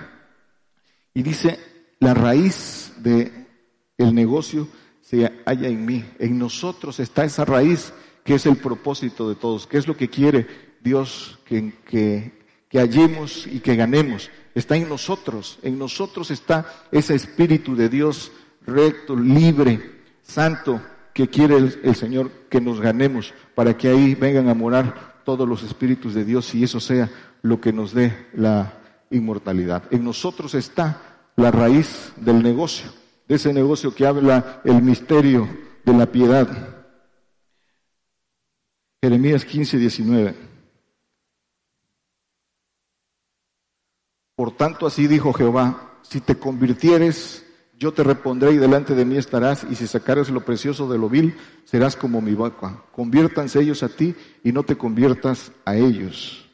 [1.13, 1.59] Y dice,
[1.99, 3.47] la raíz de
[3.97, 4.67] negocio
[5.01, 9.67] se halla en mí, en nosotros está esa raíz que es el propósito de todos,
[9.67, 10.47] que es lo que quiere
[10.81, 14.31] Dios que, que hallemos y que ganemos.
[14.55, 18.31] Está en nosotros, en nosotros está ese espíritu de Dios
[18.65, 20.81] recto, libre, santo,
[21.13, 25.63] que quiere el, Señor que nos ganemos para que ahí vengan a morar todos los
[25.63, 27.09] espíritus de Dios y eso sea
[27.41, 28.73] lo que nos dé la
[29.09, 29.83] inmortalidad.
[29.91, 32.91] En nosotros está la raíz del negocio,
[33.27, 35.47] de ese negocio que habla el misterio
[35.85, 36.47] de la piedad.
[39.01, 40.35] Jeremías 15, 19.
[44.35, 47.45] Por tanto, así dijo Jehová, si te convirtieres
[47.81, 51.09] yo te repondré y delante de mí estarás, y si sacares lo precioso de lo
[51.09, 52.83] vil, serás como mi vaca.
[52.91, 54.13] Conviértanse ellos a ti
[54.43, 56.47] y no te conviertas a ellos.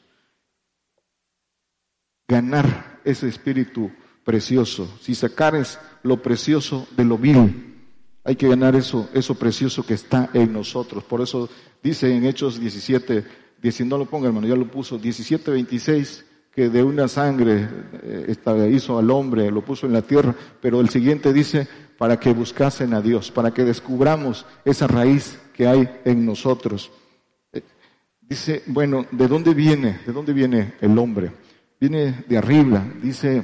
[2.29, 3.91] Ganar ese espíritu
[4.23, 4.87] precioso.
[5.01, 7.75] Si sacares lo precioso de lo vil,
[8.23, 11.03] hay que ganar eso, eso precioso que está en nosotros.
[11.03, 11.49] Por eso
[11.83, 13.25] dice en Hechos 17,
[13.61, 16.25] 19, no lo ponga hermano, ya lo puso, 17, 26,
[16.57, 17.69] que de una sangre
[18.01, 21.67] eh, hizo al hombre, lo puso en la tierra, pero el siguiente dice,
[21.99, 26.89] para que buscasen a Dios, para que descubramos esa raíz que hay en nosotros.
[27.53, 27.61] Eh,
[28.21, 29.99] dice, bueno, ¿de dónde viene?
[30.03, 31.31] ¿De dónde viene el hombre?
[31.79, 33.43] Viene de arriba, dice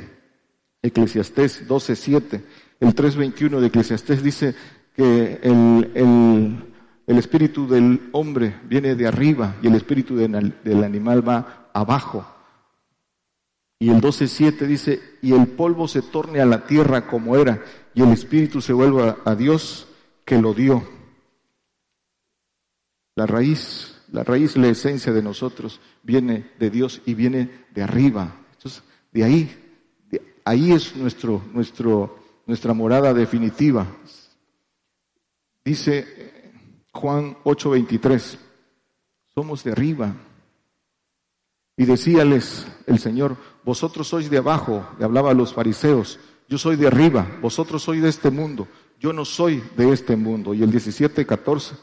[0.82, 2.42] Eclesiastés 12.7,
[2.80, 4.56] el 3.21 de Eclesiastés dice
[4.96, 6.64] que el,
[7.06, 12.33] espíritu del hombre viene de arriba y el espíritu del animal va abajo.
[13.84, 17.62] Y el 12.7 dice, y el polvo se torne a la tierra como era,
[17.94, 19.90] y el espíritu se vuelva a Dios
[20.24, 20.88] que lo dio.
[23.14, 28.34] La raíz, la raíz, la esencia de nosotros viene de Dios y viene de arriba.
[28.54, 29.54] Entonces, de ahí,
[30.46, 33.86] ahí es nuestro, nuestro, nuestra morada definitiva.
[35.66, 36.42] Dice
[36.94, 38.38] Juan 8:23,
[39.36, 40.16] somos de arriba.
[41.76, 46.76] Y decíales el Señor, vosotros sois de abajo, y hablaba a los fariseos, yo soy
[46.76, 48.68] de arriba, vosotros sois de este mundo,
[49.00, 50.54] yo no soy de este mundo.
[50.54, 51.76] Y el 17, 14,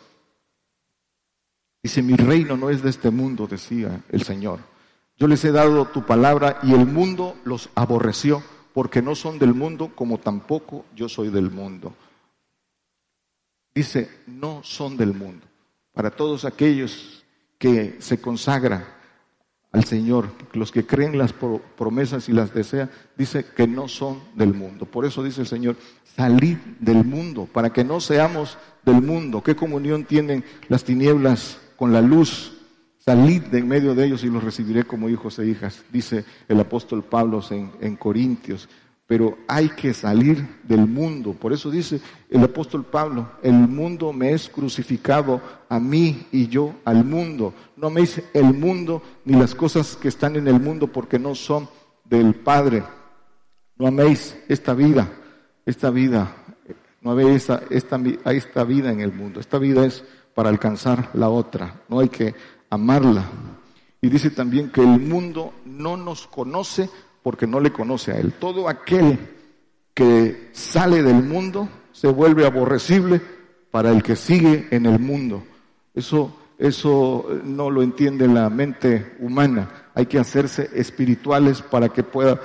[1.83, 4.61] dice, mi reino no es de este mundo, decía el Señor.
[5.17, 9.55] Yo les he dado tu palabra y el mundo los aborreció, porque no son del
[9.55, 11.95] mundo como tampoco yo soy del mundo.
[13.75, 15.47] Dice, no son del mundo.
[15.93, 17.25] Para todos aquellos
[17.59, 19.00] que se consagran
[19.73, 24.53] al Señor, los que creen las promesas y las desean, dice que no son del
[24.53, 24.85] mundo.
[24.85, 25.77] Por eso dice el Señor,
[26.17, 29.43] salid del mundo, para que no seamos del mundo.
[29.43, 32.57] ¿Qué comunión tienen las tinieblas con la luz?
[32.99, 36.61] Salid de en medio de ellos y los recibiré como hijos e hijas, dice el
[36.61, 38.69] apóstol Pablo en, en Corintios
[39.11, 41.33] pero hay que salir del mundo.
[41.33, 46.77] Por eso dice el apóstol Pablo, el mundo me es crucificado a mí y yo
[46.85, 47.53] al mundo.
[47.77, 51.69] No améis el mundo ni las cosas que están en el mundo porque no son
[52.05, 52.85] del Padre.
[53.77, 55.11] No améis esta vida,
[55.67, 56.33] esta vida,
[57.01, 59.41] no améis esta, esta, esta vida en el mundo.
[59.41, 60.05] Esta vida es
[60.37, 62.33] para alcanzar la otra, no hay que
[62.71, 63.29] amarla.
[64.01, 66.89] Y dice también que el mundo no nos conoce
[67.23, 68.33] porque no le conoce a Él.
[68.33, 69.19] Todo aquel
[69.95, 73.21] que sale del mundo se vuelve aborrecible
[73.71, 75.43] para el que sigue en el mundo.
[75.95, 79.69] Eso, eso no lo entiende la mente humana.
[79.95, 82.41] Hay que hacerse espirituales para que pueda,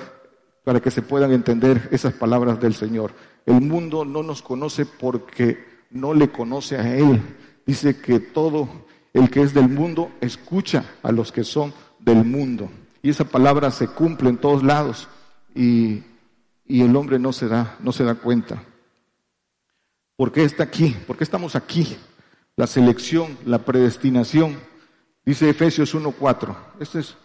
[0.64, 3.12] para que se puedan entender esas palabras del Señor.
[3.46, 7.20] El mundo no nos conoce porque no le conoce a Él.
[7.64, 8.68] Dice que todo
[9.12, 12.68] el que es del mundo escucha a los que son del mundo.
[13.06, 15.06] Y esa palabra se cumple en todos lados
[15.54, 16.02] y,
[16.66, 18.64] el hombre no se, da, no se da cuenta.
[20.16, 20.96] ¿Por qué está aquí?
[21.06, 21.96] ¿Por qué estamos aquí?
[22.56, 24.56] La selección, la predestinación.
[25.24, 26.56] Dice Efesios 1.4.
[26.80, 27.16] Esto es,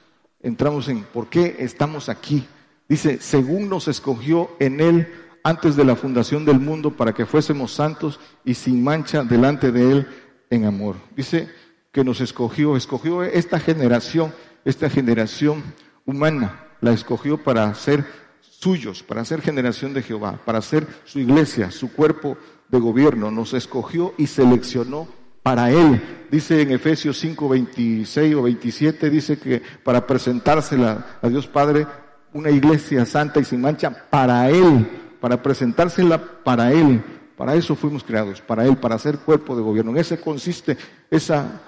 [0.43, 2.45] entramos en ¿por qué estamos aquí?
[2.87, 5.11] Dice, según nos escogió en Él
[5.43, 9.91] antes de la fundación del mundo para que fuésemos santos y sin mancha delante de
[9.91, 10.07] Él
[10.51, 10.97] en amor.
[11.15, 11.49] Dice,
[11.91, 14.33] que nos escogió, escogió esta generación,
[14.65, 15.63] esta generación
[16.05, 18.05] humana, la escogió para ser
[18.41, 22.37] suyos, para ser generación de Jehová, para ser su iglesia, su cuerpo
[22.69, 25.07] de gobierno, nos escogió y seleccionó
[25.43, 26.27] para Él.
[26.31, 31.87] Dice en Efesios 5, 26 o 27, dice que para presentársela a Dios Padre,
[32.33, 34.87] una iglesia santa y sin mancha, para Él,
[35.19, 37.03] para presentársela para Él.
[37.35, 39.91] Para eso fuimos creados, para Él, para ser cuerpo de gobierno.
[39.91, 40.77] En ese consiste
[41.09, 41.61] esa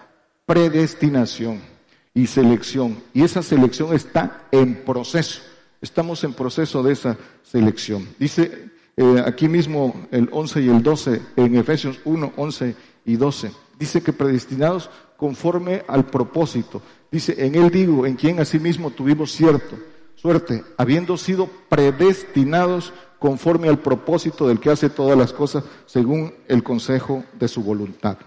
[0.46, 1.73] predestinación
[2.14, 3.02] y selección.
[3.14, 5.42] Y esa selección está en proceso.
[5.82, 8.08] Estamos en proceso de esa selección.
[8.20, 13.52] Dice eh, aquí mismo el 11 y el 12 en Efesios 1, 11 y 12.
[13.80, 16.82] Dice que predestinados conforme al propósito.
[17.12, 19.78] Dice, en él digo, en quien asimismo tuvimos cierto,
[20.16, 26.64] suerte, habiendo sido predestinados conforme al propósito del que hace todas las cosas según el
[26.64, 28.18] consejo de su voluntad.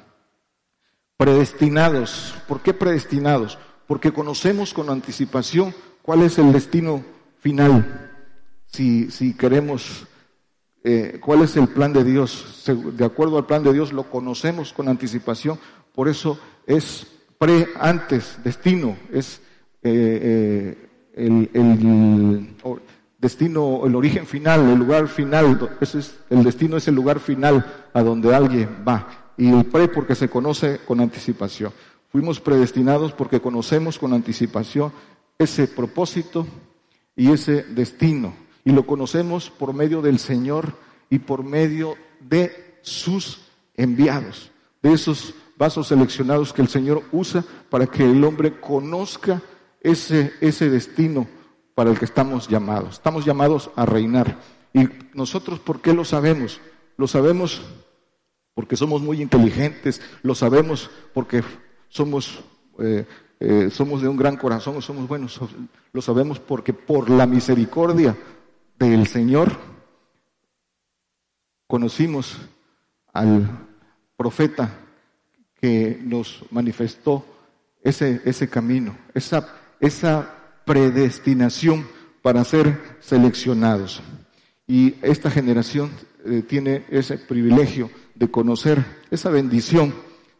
[1.17, 2.35] Predestinados.
[2.49, 3.59] ¿Por qué predestinados?
[3.87, 7.05] Porque conocemos con anticipación cuál es el destino
[7.41, 8.11] final.
[8.67, 10.07] Si, queremos
[10.85, 12.65] eh, cuál es el plan de Dios.
[12.95, 15.59] De acuerdo al plan de Dios lo conocemos con anticipación,
[15.95, 17.07] por eso es
[17.39, 19.41] pre, antes, destino, es
[19.83, 20.77] eh,
[21.15, 22.55] eh, el,
[23.19, 27.65] destino, el origen final, el lugar final, ese es, el destino es el lugar final
[27.93, 29.33] a donde alguien va.
[29.39, 31.73] Y el pre porque se conoce con anticipación.
[32.17, 34.91] Fuimos predestinados porque conocemos con anticipación
[35.39, 36.47] ese propósito
[37.15, 38.33] y ese destino
[38.65, 40.73] y lo conocemos por medio del Señor
[41.11, 43.43] y por medio de sus
[43.75, 44.51] enviados,
[44.83, 49.43] de esos vasos seleccionados que el Señor usa para que el hombre conozca
[49.83, 51.27] ese, ese destino
[51.75, 52.95] para el que estamos llamados.
[52.95, 54.41] Estamos llamados a reinar.
[54.73, 56.63] ¿Y nosotros por qué lo sabemos?
[56.97, 57.61] Lo sabemos
[58.55, 61.45] porque somos muy inteligentes, lo sabemos porque
[61.89, 62.41] somos,
[62.79, 63.07] eh,
[63.41, 65.41] eh, somos de un gran corazón, somos buenos,
[65.93, 68.17] lo sabemos porque por la misericordia
[68.79, 69.57] del Señor,
[71.67, 72.37] conocimos
[73.13, 73.49] al
[74.17, 74.73] profeta
[75.61, 77.25] que nos manifestó
[77.83, 79.49] ese, ese camino, esa,
[79.81, 81.87] esa predestinación
[82.23, 84.03] para ser seleccionados.
[84.67, 85.91] Y esta generación
[86.25, 89.95] eh, tiene ese privilegio de conocer esa bendición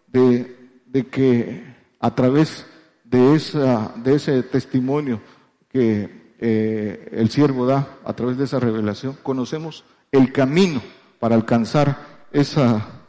[0.09, 0.56] de,
[0.97, 1.63] de que
[2.01, 2.65] a través
[3.05, 5.21] de, esa, de ese testimonio
[5.71, 10.81] que eh, el siervo da a través de esa revelación, conocemos el camino
[11.21, 13.05] para alcanzar esa,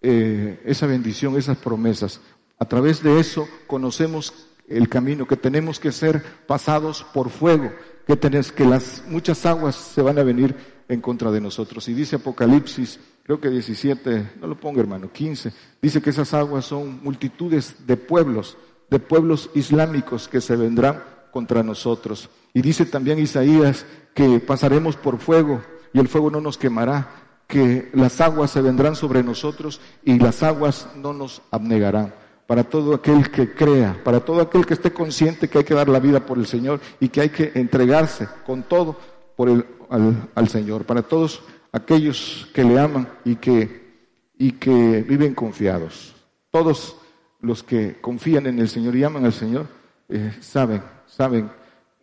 [0.00, 2.22] eh, esa bendición, esas promesas.
[2.58, 4.32] A través de eso conocemos
[4.66, 7.70] el camino, que tenemos que ser pasados por fuego,
[8.06, 10.56] que, que las muchas aguas se van a venir
[10.88, 11.86] en contra de nosotros.
[11.88, 16.64] Y dice Apocalipsis, creo que 17, no lo pongo hermano, 15, dice que esas aguas
[16.64, 18.56] son multitudes de pueblos,
[18.88, 22.30] de pueblos islámicos que se vendrán contra nosotros.
[22.54, 23.84] Y dice también Isaías
[24.14, 25.60] que pasaremos por fuego
[25.92, 30.44] y el fuego no nos quemará, que las aguas se vendrán sobre nosotros y las
[30.44, 32.14] aguas no nos abnegarán.
[32.46, 35.88] Para todo aquel que crea, para todo aquel que esté consciente que hay que dar
[35.88, 38.96] la vida por el Señor y que hay que entregarse con todo
[39.34, 40.84] por el, al, al Señor.
[40.84, 41.42] Para todos
[41.76, 46.14] aquellos que le aman y que, y que viven confiados.
[46.50, 46.96] Todos
[47.40, 49.66] los que confían en el Señor y aman al Señor
[50.08, 51.50] eh, saben, saben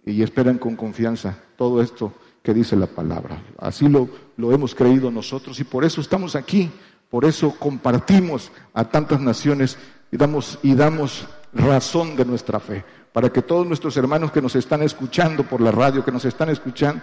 [0.05, 3.41] y esperan con confianza todo esto que dice la palabra.
[3.57, 4.07] Así lo,
[4.37, 6.69] lo hemos creído nosotros y por eso estamos aquí,
[7.09, 9.77] por eso compartimos a tantas naciones
[10.11, 14.55] y damos, y damos razón de nuestra fe, para que todos nuestros hermanos que nos
[14.55, 17.01] están escuchando por la radio, que nos están escuchando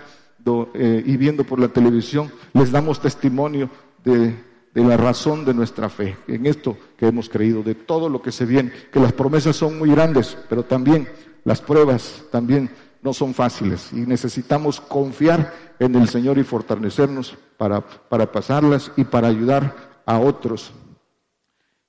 [0.74, 3.70] eh, y viendo por la televisión, les damos testimonio
[4.04, 4.34] de,
[4.74, 8.32] de la razón de nuestra fe, en esto que hemos creído, de todo lo que
[8.32, 11.08] se viene, que las promesas son muy grandes, pero también
[11.44, 12.70] las pruebas también
[13.02, 19.04] no son fáciles y necesitamos confiar en el Señor y fortalecernos para, para pasarlas y
[19.04, 20.72] para ayudar a otros.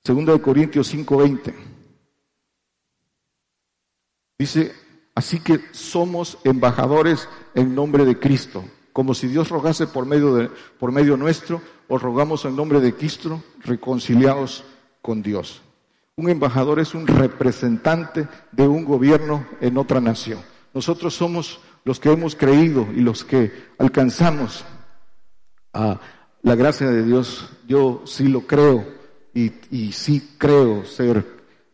[0.04, 1.54] Segundo de Corintios 5:20.
[4.38, 4.72] Dice,
[5.14, 10.50] así que somos embajadores en nombre de Cristo, como si Dios rogase por medio, de,
[10.78, 14.64] por medio nuestro, os rogamos en nombre de Cristo, reconciliados
[15.00, 15.62] con Dios.
[16.16, 20.40] Un embajador es un representante de un gobierno en otra nación.
[20.74, 24.64] Nosotros somos los que hemos creído y los que alcanzamos
[25.72, 26.00] a
[26.42, 27.50] la gracia de Dios.
[27.66, 28.86] Yo sí lo creo
[29.34, 31.24] y, y sí creo ser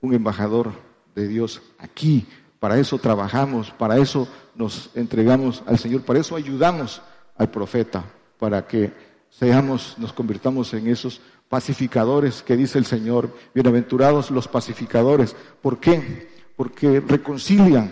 [0.01, 0.73] un embajador
[1.15, 2.27] de Dios aquí.
[2.59, 7.01] Para eso trabajamos, para eso nos entregamos al Señor, para eso ayudamos
[7.37, 8.05] al profeta,
[8.39, 8.93] para que
[9.31, 15.37] seamos, nos convirtamos en esos pacificadores que dice el Señor, bienaventurados los pacificadores.
[15.63, 16.29] ¿Por qué?
[16.57, 17.91] Porque reconcilian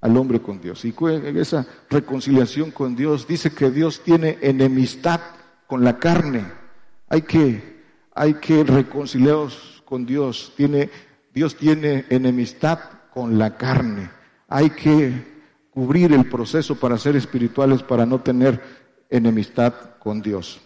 [0.00, 0.84] al hombre con Dios.
[0.84, 0.94] Y
[1.36, 5.20] esa reconciliación con Dios dice que Dios tiene enemistad
[5.66, 6.44] con la carne.
[7.08, 7.82] Hay que,
[8.14, 8.64] hay que
[9.84, 10.52] con Dios.
[10.56, 10.90] Tiene,
[11.32, 14.10] Dios tiene enemistad con la carne.
[14.46, 15.10] Hay que
[15.70, 18.60] cubrir el proceso para ser espirituales, para no tener
[19.08, 20.60] enemistad con Dios.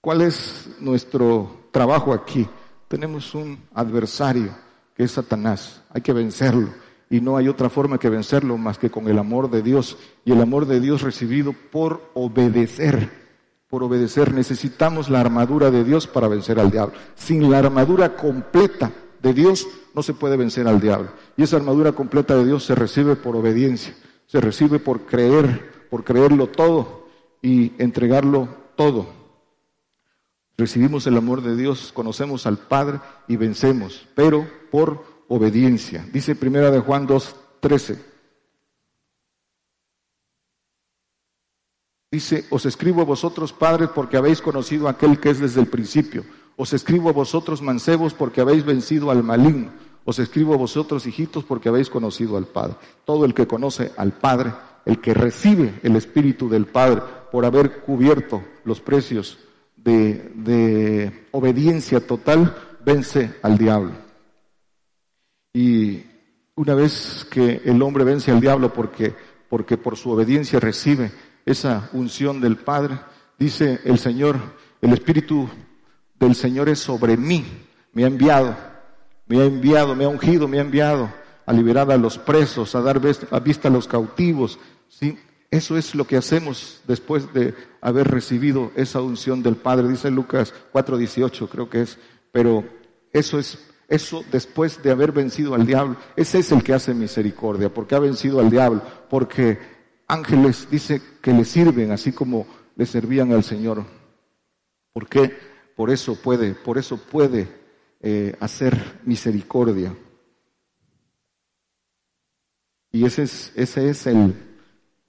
[0.00, 2.48] ¿Cuál es nuestro trabajo aquí?
[2.88, 4.48] Tenemos un adversario
[4.96, 5.82] que es Satanás.
[5.90, 6.70] Hay que vencerlo.
[7.10, 9.98] Y no hay otra forma que vencerlo más que con el amor de Dios.
[10.24, 13.10] Y el amor de Dios recibido por obedecer.
[13.68, 14.32] Por obedecer.
[14.32, 16.94] Necesitamos la armadura de Dios para vencer al diablo.
[17.14, 18.90] Sin la armadura completa
[19.24, 21.08] de Dios no se puede vencer al diablo.
[21.36, 23.96] Y esa armadura completa de Dios se recibe por obediencia.
[24.26, 27.08] Se recibe por creer, por creerlo todo
[27.40, 29.06] y entregarlo todo.
[30.58, 36.06] Recibimos el amor de Dios, conocemos al Padre y vencemos, pero por obediencia.
[36.12, 37.98] Dice primera de Juan 2:13.
[42.12, 46.24] Dice, os escribo a vosotros padres porque habéis conocido aquel que es desde el principio.
[46.56, 49.70] Os escribo a vosotros mancebos porque habéis vencido al maligno.
[50.04, 52.76] Os escribo a vosotros hijitos porque habéis conocido al Padre.
[53.04, 54.52] Todo el que conoce al Padre,
[54.84, 57.02] el que recibe el Espíritu del Padre
[57.32, 59.38] por haber cubierto los precios
[59.76, 63.92] de, obediencia total vence al diablo.
[65.52, 66.02] Y
[66.56, 69.14] una vez que el hombre vence al diablo porque,
[69.48, 71.12] porque por su obediencia recibe
[71.44, 72.98] esa unción del Padre,
[73.38, 74.36] dice el Señor,
[74.80, 75.48] el Espíritu
[76.24, 77.44] del Señor es sobre mí,
[77.92, 78.56] me ha enviado,
[79.26, 81.12] me ha enviado, me ha ungido, me ha enviado
[81.46, 84.58] a liberar a los presos, a dar vista a los cautivos,
[84.88, 85.18] ¿sí?
[85.50, 90.52] Eso es lo que hacemos después de haber recibido esa unción del Padre, dice Lucas
[90.72, 91.98] 4:18, creo que es,
[92.32, 92.64] pero
[93.12, 97.72] eso es eso después de haber vencido al diablo, ese es el que hace misericordia,
[97.72, 99.58] porque ha vencido al diablo, porque
[100.08, 102.46] ángeles dice que le sirven así como
[102.76, 103.84] le servían al Señor.
[104.92, 105.53] ¿Por qué?
[105.74, 107.48] Por eso puede, por eso puede
[108.00, 109.94] eh, hacer misericordia.
[112.92, 114.34] Y ese es, ese es el,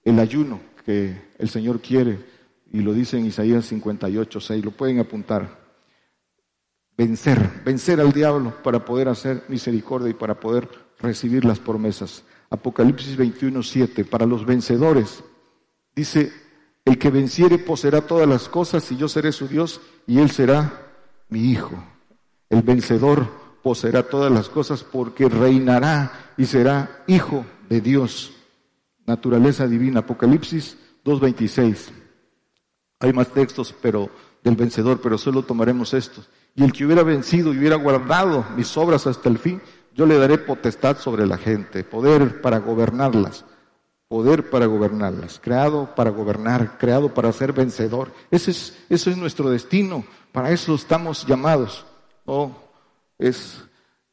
[0.03, 2.19] el ayuno que el Señor quiere,
[2.71, 5.65] y lo dice en Isaías 58, 6, lo pueden apuntar.
[6.97, 12.23] Vencer, vencer al diablo para poder hacer misericordia y para poder recibir las promesas.
[12.49, 15.23] Apocalipsis 21, 7, para los vencedores,
[15.95, 16.31] dice,
[16.85, 20.81] el que venciere poseerá todas las cosas y yo seré su Dios y él será
[21.29, 21.71] mi hijo.
[22.49, 23.27] El vencedor
[23.63, 28.31] poseerá todas las cosas porque reinará y será hijo de Dios
[29.05, 30.01] naturaleza divina.
[30.01, 31.89] Apocalipsis 2.26.
[32.99, 34.09] Hay más textos pero
[34.43, 36.29] del vencedor, pero solo tomaremos estos.
[36.55, 39.61] Y el que hubiera vencido y hubiera guardado mis obras hasta el fin,
[39.93, 43.45] yo le daré potestad sobre la gente, poder para gobernarlas,
[44.15, 48.13] poder para gobernarlas, creado para gobernar, creado para ser vencedor.
[48.31, 51.85] Ese es, eso es nuestro destino, para eso estamos llamados.
[52.25, 52.55] No
[53.19, 53.61] es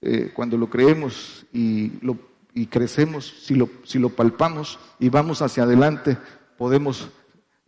[0.00, 2.16] eh, cuando lo creemos y lo
[2.52, 6.18] y crecemos, si lo, si lo palpamos y vamos hacia adelante,
[6.58, 7.08] podemos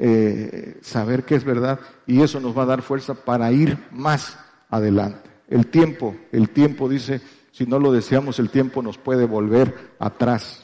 [0.01, 4.37] eh, saber que es verdad y eso nos va a dar fuerza para ir más
[4.70, 5.30] adelante.
[5.47, 7.20] El tiempo, el tiempo dice,
[7.53, 10.64] si no lo deseamos, el tiempo nos puede volver atrás.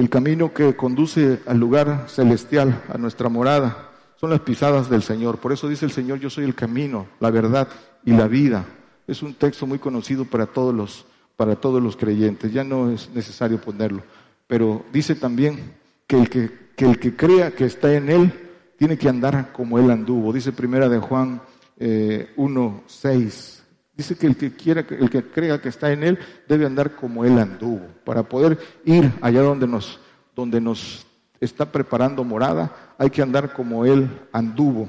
[0.00, 5.36] El camino que conduce al lugar celestial, a nuestra morada, son las pisadas del Señor.
[5.36, 7.68] Por eso dice el Señor, yo soy el camino, la verdad
[8.02, 8.64] y la vida.
[9.06, 11.04] Es un texto muy conocido para todos los
[11.36, 14.02] para todos los creyentes, ya no es necesario ponerlo.
[14.46, 15.74] Pero dice también
[16.06, 18.32] que el que, el que crea que está en Él
[18.78, 20.32] tiene que andar como Él anduvo.
[20.32, 21.42] Dice primera de Juan
[21.78, 23.59] eh, 1.6.
[24.00, 27.22] Dice que el que quiera, el que crea que está en Él debe andar como
[27.22, 30.00] Él anduvo, para poder ir allá donde nos,
[30.34, 31.06] donde nos
[31.38, 34.88] está preparando morada, hay que andar como Él anduvo.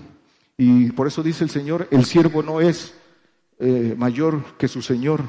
[0.55, 2.93] Y por eso dice el Señor, el siervo no es
[3.59, 5.19] eh, mayor que su Señor,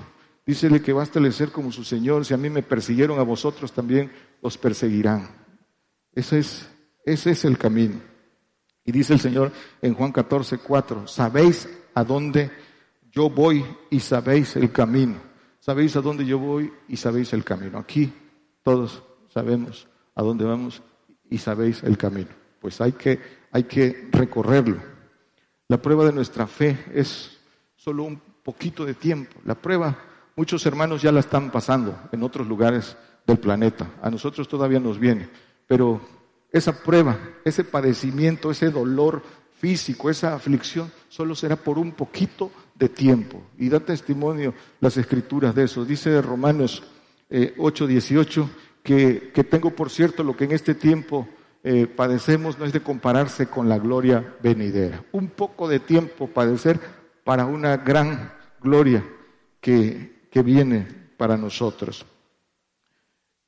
[0.46, 2.24] Dícele que basta ser como su Señor.
[2.24, 5.28] Si a mí me persiguieron, a vosotros también os perseguirán.
[6.14, 6.68] Ese es,
[7.04, 8.00] ese es el camino.
[8.84, 12.50] Y dice el Señor en Juan 14, 4, sabéis a dónde
[13.12, 15.16] yo voy y sabéis el camino.
[15.60, 17.78] Sabéis a dónde yo voy y sabéis el camino.
[17.78, 18.12] Aquí
[18.64, 19.02] todos
[19.32, 20.82] sabemos a dónde vamos
[21.30, 22.30] y sabéis el camino.
[22.60, 23.20] Pues hay que,
[23.52, 24.78] hay que recorrerlo.
[25.68, 27.38] La prueba de nuestra fe es
[27.76, 29.38] solo un poquito de tiempo.
[29.44, 29.96] La prueba
[30.34, 32.96] Muchos hermanos ya la están pasando en otros lugares
[33.26, 33.90] del planeta.
[34.00, 35.28] A nosotros todavía nos viene,
[35.66, 36.00] pero
[36.50, 39.22] esa prueba, ese padecimiento, ese dolor
[39.58, 43.42] físico, esa aflicción, solo será por un poquito de tiempo.
[43.58, 45.84] Y da testimonio las escrituras de eso.
[45.84, 46.82] Dice Romanos
[47.58, 48.50] 8, eh, 18
[48.82, 51.28] que, que, tengo por cierto lo que en este tiempo
[51.64, 55.04] eh, padecemos no es de compararse con la gloria venidera.
[55.12, 56.80] Un poco de tiempo padecer
[57.24, 59.04] para una gran gloria
[59.60, 62.04] que, que viene para nosotros.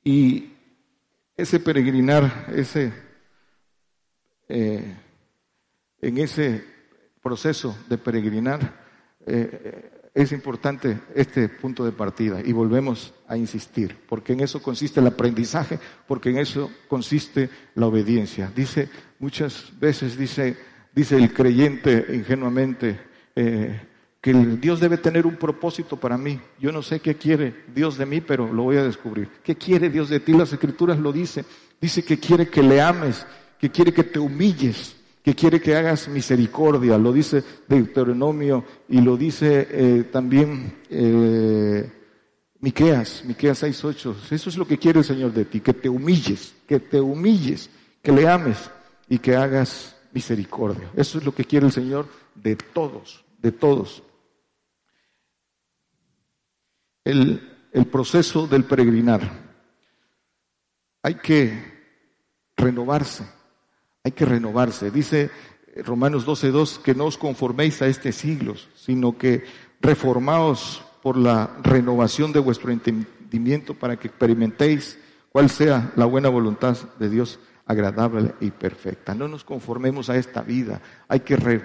[0.03, 0.53] Y
[1.35, 2.93] ese peregrinar, ese,
[4.47, 4.95] eh,
[5.99, 6.63] en ese
[7.21, 8.84] proceso de peregrinar,
[9.25, 15.01] eh, es importante este punto de partida y volvemos a insistir, porque en eso consiste
[15.01, 18.49] el aprendizaje, porque en eso consiste la obediencia.
[18.55, 20.55] Dice, muchas veces dice,
[20.93, 22.97] dice el creyente ingenuamente,
[23.35, 23.81] eh,
[24.21, 26.39] que Dios debe tener un propósito para mí.
[26.59, 29.29] Yo no sé qué quiere Dios de mí, pero lo voy a descubrir.
[29.43, 30.33] ¿Qué quiere Dios de ti?
[30.33, 31.45] Las escrituras lo dicen.
[31.79, 33.23] Dice que quiere que le ames,
[33.59, 34.95] que quiere que te humilles,
[35.25, 36.99] que quiere que hagas misericordia.
[36.99, 41.91] Lo dice Deuteronomio y lo dice eh, también eh,
[42.59, 44.31] Miqueas, Miqueas 6.8.
[44.31, 47.71] Eso es lo que quiere el Señor de ti, que te humilles, que te humilles,
[48.03, 48.69] que le ames
[49.09, 50.91] y que hagas misericordia.
[50.95, 54.03] Eso es lo que quiere el Señor de todos, de todos
[57.03, 57.41] el,
[57.91, 59.21] proceso del peregrinar.
[61.01, 61.73] Hay que
[62.57, 63.25] renovarse,
[64.05, 64.91] hay que renovarse.
[64.91, 65.31] Dice
[65.83, 69.43] Romanos 12.2 que no os conforméis a este siglo, sino que
[69.81, 74.99] reformaos por la renovación de vuestro entendimiento para que experimentéis
[75.31, 79.15] cuál sea la buena voluntad de Dios agradable y perfecta.
[79.15, 81.63] No nos conformemos a esta vida, hay que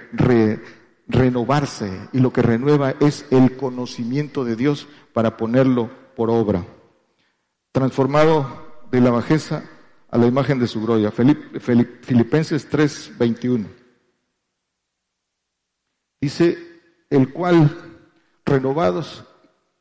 [1.07, 6.65] renovarse y lo que renueva es el conocimiento de Dios para ponerlo por obra.
[7.71, 9.63] Transformado de la bajeza
[10.11, 11.11] a la imagen de su gloria.
[11.11, 13.67] Filipenses 3, 21.
[16.19, 16.57] Dice,
[17.09, 17.75] el cual,
[18.45, 19.23] renovados,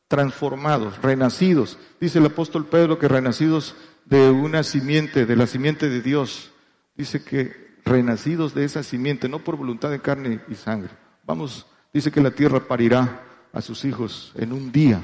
[0.08, 3.74] transformados, renacidos, dice el apóstol Pedro que renacidos
[4.06, 6.52] de una simiente, de la simiente de Dios,
[6.94, 10.90] dice que renacidos de esa simiente, no por voluntad de carne y sangre.
[11.24, 13.22] Vamos, dice que la tierra parirá
[13.52, 15.02] a sus hijos en un día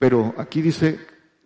[0.00, 0.98] pero aquí dice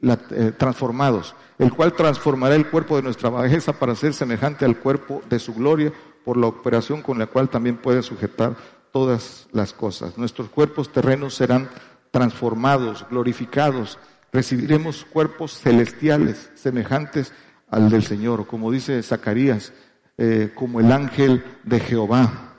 [0.02, 5.22] eh, transformados, el cual transformará el cuerpo de nuestra bajeza para ser semejante al cuerpo
[5.28, 5.92] de su gloria
[6.24, 8.56] por la operación con la cual también puede sujetar
[8.92, 10.18] todas las cosas.
[10.18, 11.68] Nuestros cuerpos terrenos serán
[12.10, 13.98] transformados, glorificados,
[14.32, 17.32] recibiremos cuerpos celestiales semejantes
[17.68, 19.72] al del Señor, como dice Zacarías,
[20.16, 22.54] eh, como el ángel de Jehová.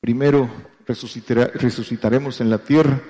[0.00, 0.48] Primero
[0.86, 3.00] resucitaremos en la tierra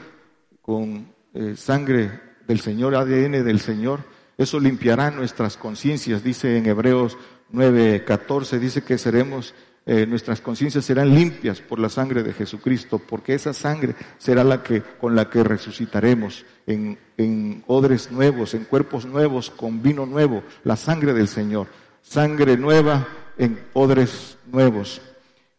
[0.63, 4.01] con eh, sangre del Señor, ADN del Señor,
[4.39, 7.17] eso limpiará nuestras conciencias, dice en Hebreos
[7.53, 9.55] 9:14, dice que seremos,
[9.87, 14.63] eh, nuestras conciencias serán limpias por la sangre de Jesucristo, porque esa sangre será la
[14.63, 20.43] que, con la que resucitaremos en, en odres nuevos, en cuerpos nuevos, con vino nuevo,
[20.65, 21.69] la sangre del Señor,
[22.03, 25.01] sangre nueva en odres nuevos.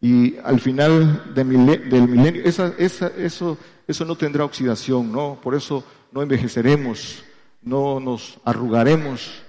[0.00, 3.58] Y al final del milenio, eso
[3.88, 5.40] eso no tendrá oxidación, ¿no?
[5.42, 5.82] Por eso
[6.12, 7.24] no envejeceremos,
[7.62, 9.42] no nos arrugaremos,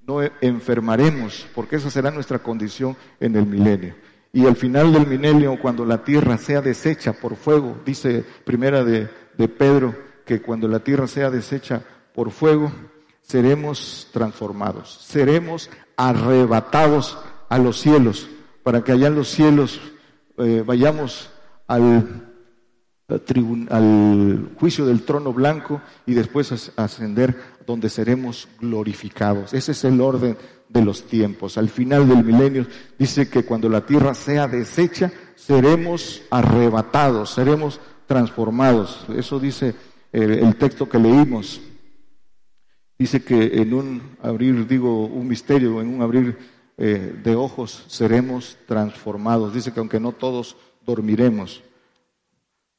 [0.00, 3.94] no enfermaremos, porque esa será nuestra condición en el milenio.
[4.32, 9.08] Y al final del milenio, cuando la tierra sea deshecha por fuego, dice primera de,
[9.38, 9.94] de Pedro,
[10.26, 11.82] que cuando la tierra sea deshecha
[12.14, 12.72] por fuego,
[13.22, 18.28] seremos transformados, seremos arrebatados a los cielos,
[18.62, 19.80] para que allá en los cielos
[20.38, 21.30] eh, vayamos
[21.66, 22.33] al
[23.08, 27.36] al juicio del trono blanco y después ascender
[27.66, 29.52] donde seremos glorificados.
[29.52, 30.36] Ese es el orden
[30.68, 31.58] de los tiempos.
[31.58, 32.66] Al final del milenio
[32.98, 39.04] dice que cuando la tierra sea deshecha, seremos arrebatados, seremos transformados.
[39.14, 39.74] Eso dice
[40.12, 41.60] el, texto que leímos.
[42.98, 46.38] Dice que en un abrir, digo, un misterio, en un abrir
[46.78, 49.52] eh, de ojos seremos transformados.
[49.52, 51.62] Dice que aunque no todos dormiremos,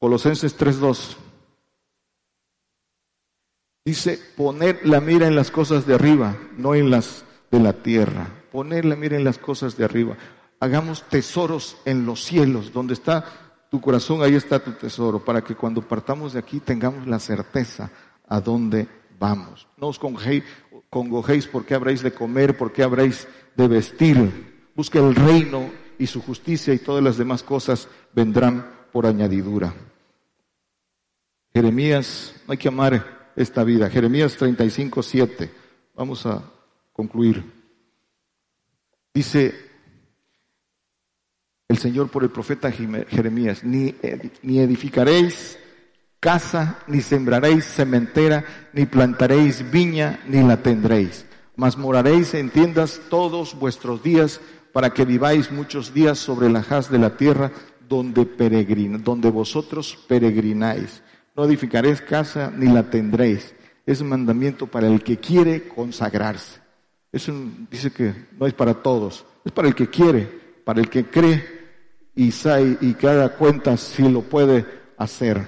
[0.06, 1.16] Colosenses 3.2.
[3.84, 8.28] Dice, poner la mira en las cosas de arriba, no en las de la tierra.
[8.52, 10.16] Poner la mira en las cosas de arriba.
[10.60, 13.24] Hagamos tesoros en los cielos, donde está
[13.68, 17.90] tu corazón, ahí está tu tesoro, para que cuando partamos de aquí tengamos la certeza
[18.28, 18.86] a dónde
[19.18, 19.66] vamos.
[19.76, 23.26] No os congojéis porque habréis de comer, porque habréis
[23.56, 24.68] de vestir.
[24.76, 29.74] Busca el reino y su justicia y todas las demás cosas vendrán por añadidura.
[31.56, 33.88] Jeremías, hay que amar esta vida.
[33.88, 35.50] Jeremías 35, 7.
[35.94, 36.42] Vamos a
[36.92, 37.42] concluir.
[39.14, 39.54] Dice
[41.66, 43.94] el Señor por el profeta Jeremías, ni,
[44.42, 45.58] ni edificaréis
[46.20, 48.44] casa, ni sembraréis cementera,
[48.74, 51.24] ni plantaréis viña, ni la tendréis,
[51.56, 54.42] mas moraréis en tiendas todos vuestros días
[54.74, 57.50] para que viváis muchos días sobre la haz de la tierra
[57.88, 61.02] donde peregrina, donde vosotros peregrináis.
[61.36, 63.54] No edificaréis casa ni la tendréis.
[63.84, 66.60] Es un mandamiento para el que quiere consagrarse.
[67.12, 67.30] Es
[67.70, 70.24] dice que no es para todos, es para el que quiere,
[70.64, 71.44] para el que cree
[72.14, 74.66] y sabe y que haga cuenta si lo puede
[74.96, 75.46] hacer.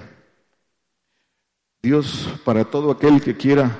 [1.81, 3.77] Dios para todo aquel que quiera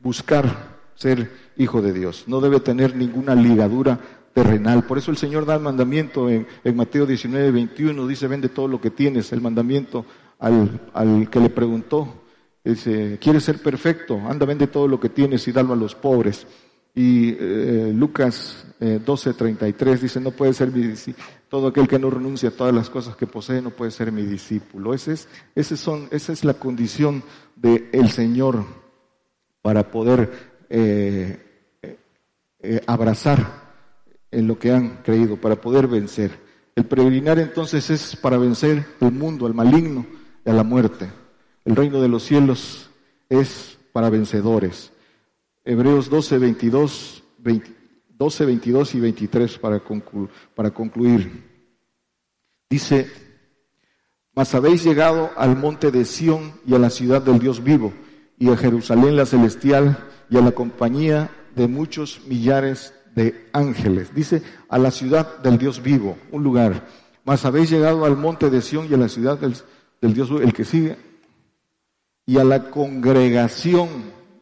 [0.00, 2.24] buscar ser hijo de Dios.
[2.26, 3.98] No debe tener ninguna ligadura
[4.32, 4.84] terrenal.
[4.84, 8.80] Por eso el Señor da el mandamiento en, Mateo 19, 21, dice, vende todo lo
[8.80, 9.32] que tienes.
[9.32, 10.04] El mandamiento
[10.40, 12.22] al, al que le preguntó,
[12.64, 14.18] dice, ¿quieres ser perfecto?
[14.28, 16.46] Anda, vende todo lo que tienes y dalo a los pobres.
[16.94, 21.24] Y eh, Lucas eh, 12, 33 dice, no puede ser mi discípulo.
[21.48, 24.22] Todo aquel que no renuncia a todas las cosas que posee no puede ser mi
[24.22, 24.94] discípulo.
[24.94, 27.22] Ese es, ese son, esa es la condición
[27.54, 28.64] del Señor
[29.62, 30.32] para poder
[30.70, 31.38] eh,
[32.62, 33.70] eh, abrazar
[34.30, 36.30] en lo que han creído, para poder vencer.
[36.74, 41.10] El peregrinar entonces es para vencer el mundo, al maligno y a la muerte.
[41.64, 42.90] El reino de los cielos
[43.28, 44.92] es para vencedores.
[45.64, 47.24] Hebreos 12, 22,
[48.08, 49.82] 12, 22 y 23 para,
[50.54, 51.50] para concluir.
[52.68, 53.10] Dice,
[54.34, 57.92] mas habéis llegado al monte de Sión y a la ciudad del Dios vivo,
[58.38, 59.98] y a Jerusalén la celestial,
[60.30, 64.14] y a la compañía de muchos millares de ángeles.
[64.14, 66.86] Dice, a la ciudad del Dios vivo, un lugar.
[67.24, 69.54] Mas habéis llegado al monte de Sión y a la ciudad del,
[70.00, 70.96] Dios vivo, el que sigue,
[72.26, 73.88] y a la congregación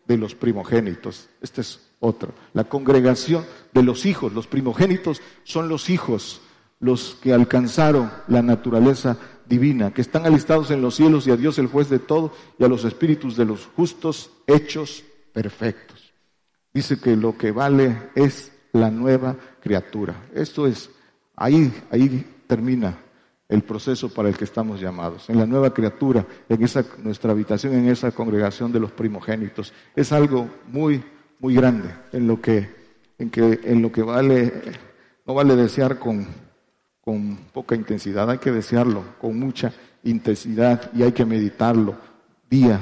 [0.06, 1.28] de los primogénitos.
[1.40, 2.32] Este es otro.
[2.52, 6.40] La congregación de los hijos, los primogénitos son los hijos,
[6.80, 11.58] los que alcanzaron la naturaleza divina, que están alistados en los cielos y a Dios
[11.58, 16.12] el juez de todo y a los espíritus de los justos hechos perfectos.
[16.72, 20.28] Dice que lo que vale es la nueva criatura.
[20.34, 20.90] Esto es,
[21.34, 22.98] ahí, ahí termina
[23.48, 27.74] el proceso para el que estamos llamados, en la nueva criatura, en esa, nuestra habitación,
[27.74, 29.72] en esa congregación de los primogénitos.
[29.96, 31.02] Es algo muy,
[31.40, 32.68] muy grande en lo que,
[33.18, 34.52] en que, en lo que vale,
[35.26, 36.26] no vale desear con,
[37.00, 39.72] con poca intensidad, hay que desearlo con mucha
[40.04, 41.96] intensidad y hay que meditarlo
[42.50, 42.80] día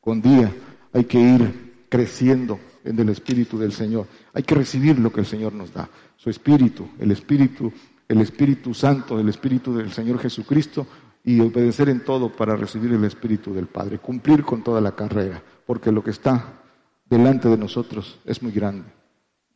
[0.00, 0.52] con día,
[0.92, 4.06] hay que ir creciendo en el Espíritu del Señor.
[4.32, 7.72] Hay que recibir lo que el Señor nos da, su Espíritu, el Espíritu,
[8.08, 10.86] el Espíritu Santo, el Espíritu del Señor Jesucristo
[11.24, 15.42] y obedecer en todo para recibir el Espíritu del Padre, cumplir con toda la carrera,
[15.66, 16.62] porque lo que está
[17.04, 18.88] delante de nosotros es muy grande.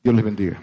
[0.03, 0.62] Dios les bendiga.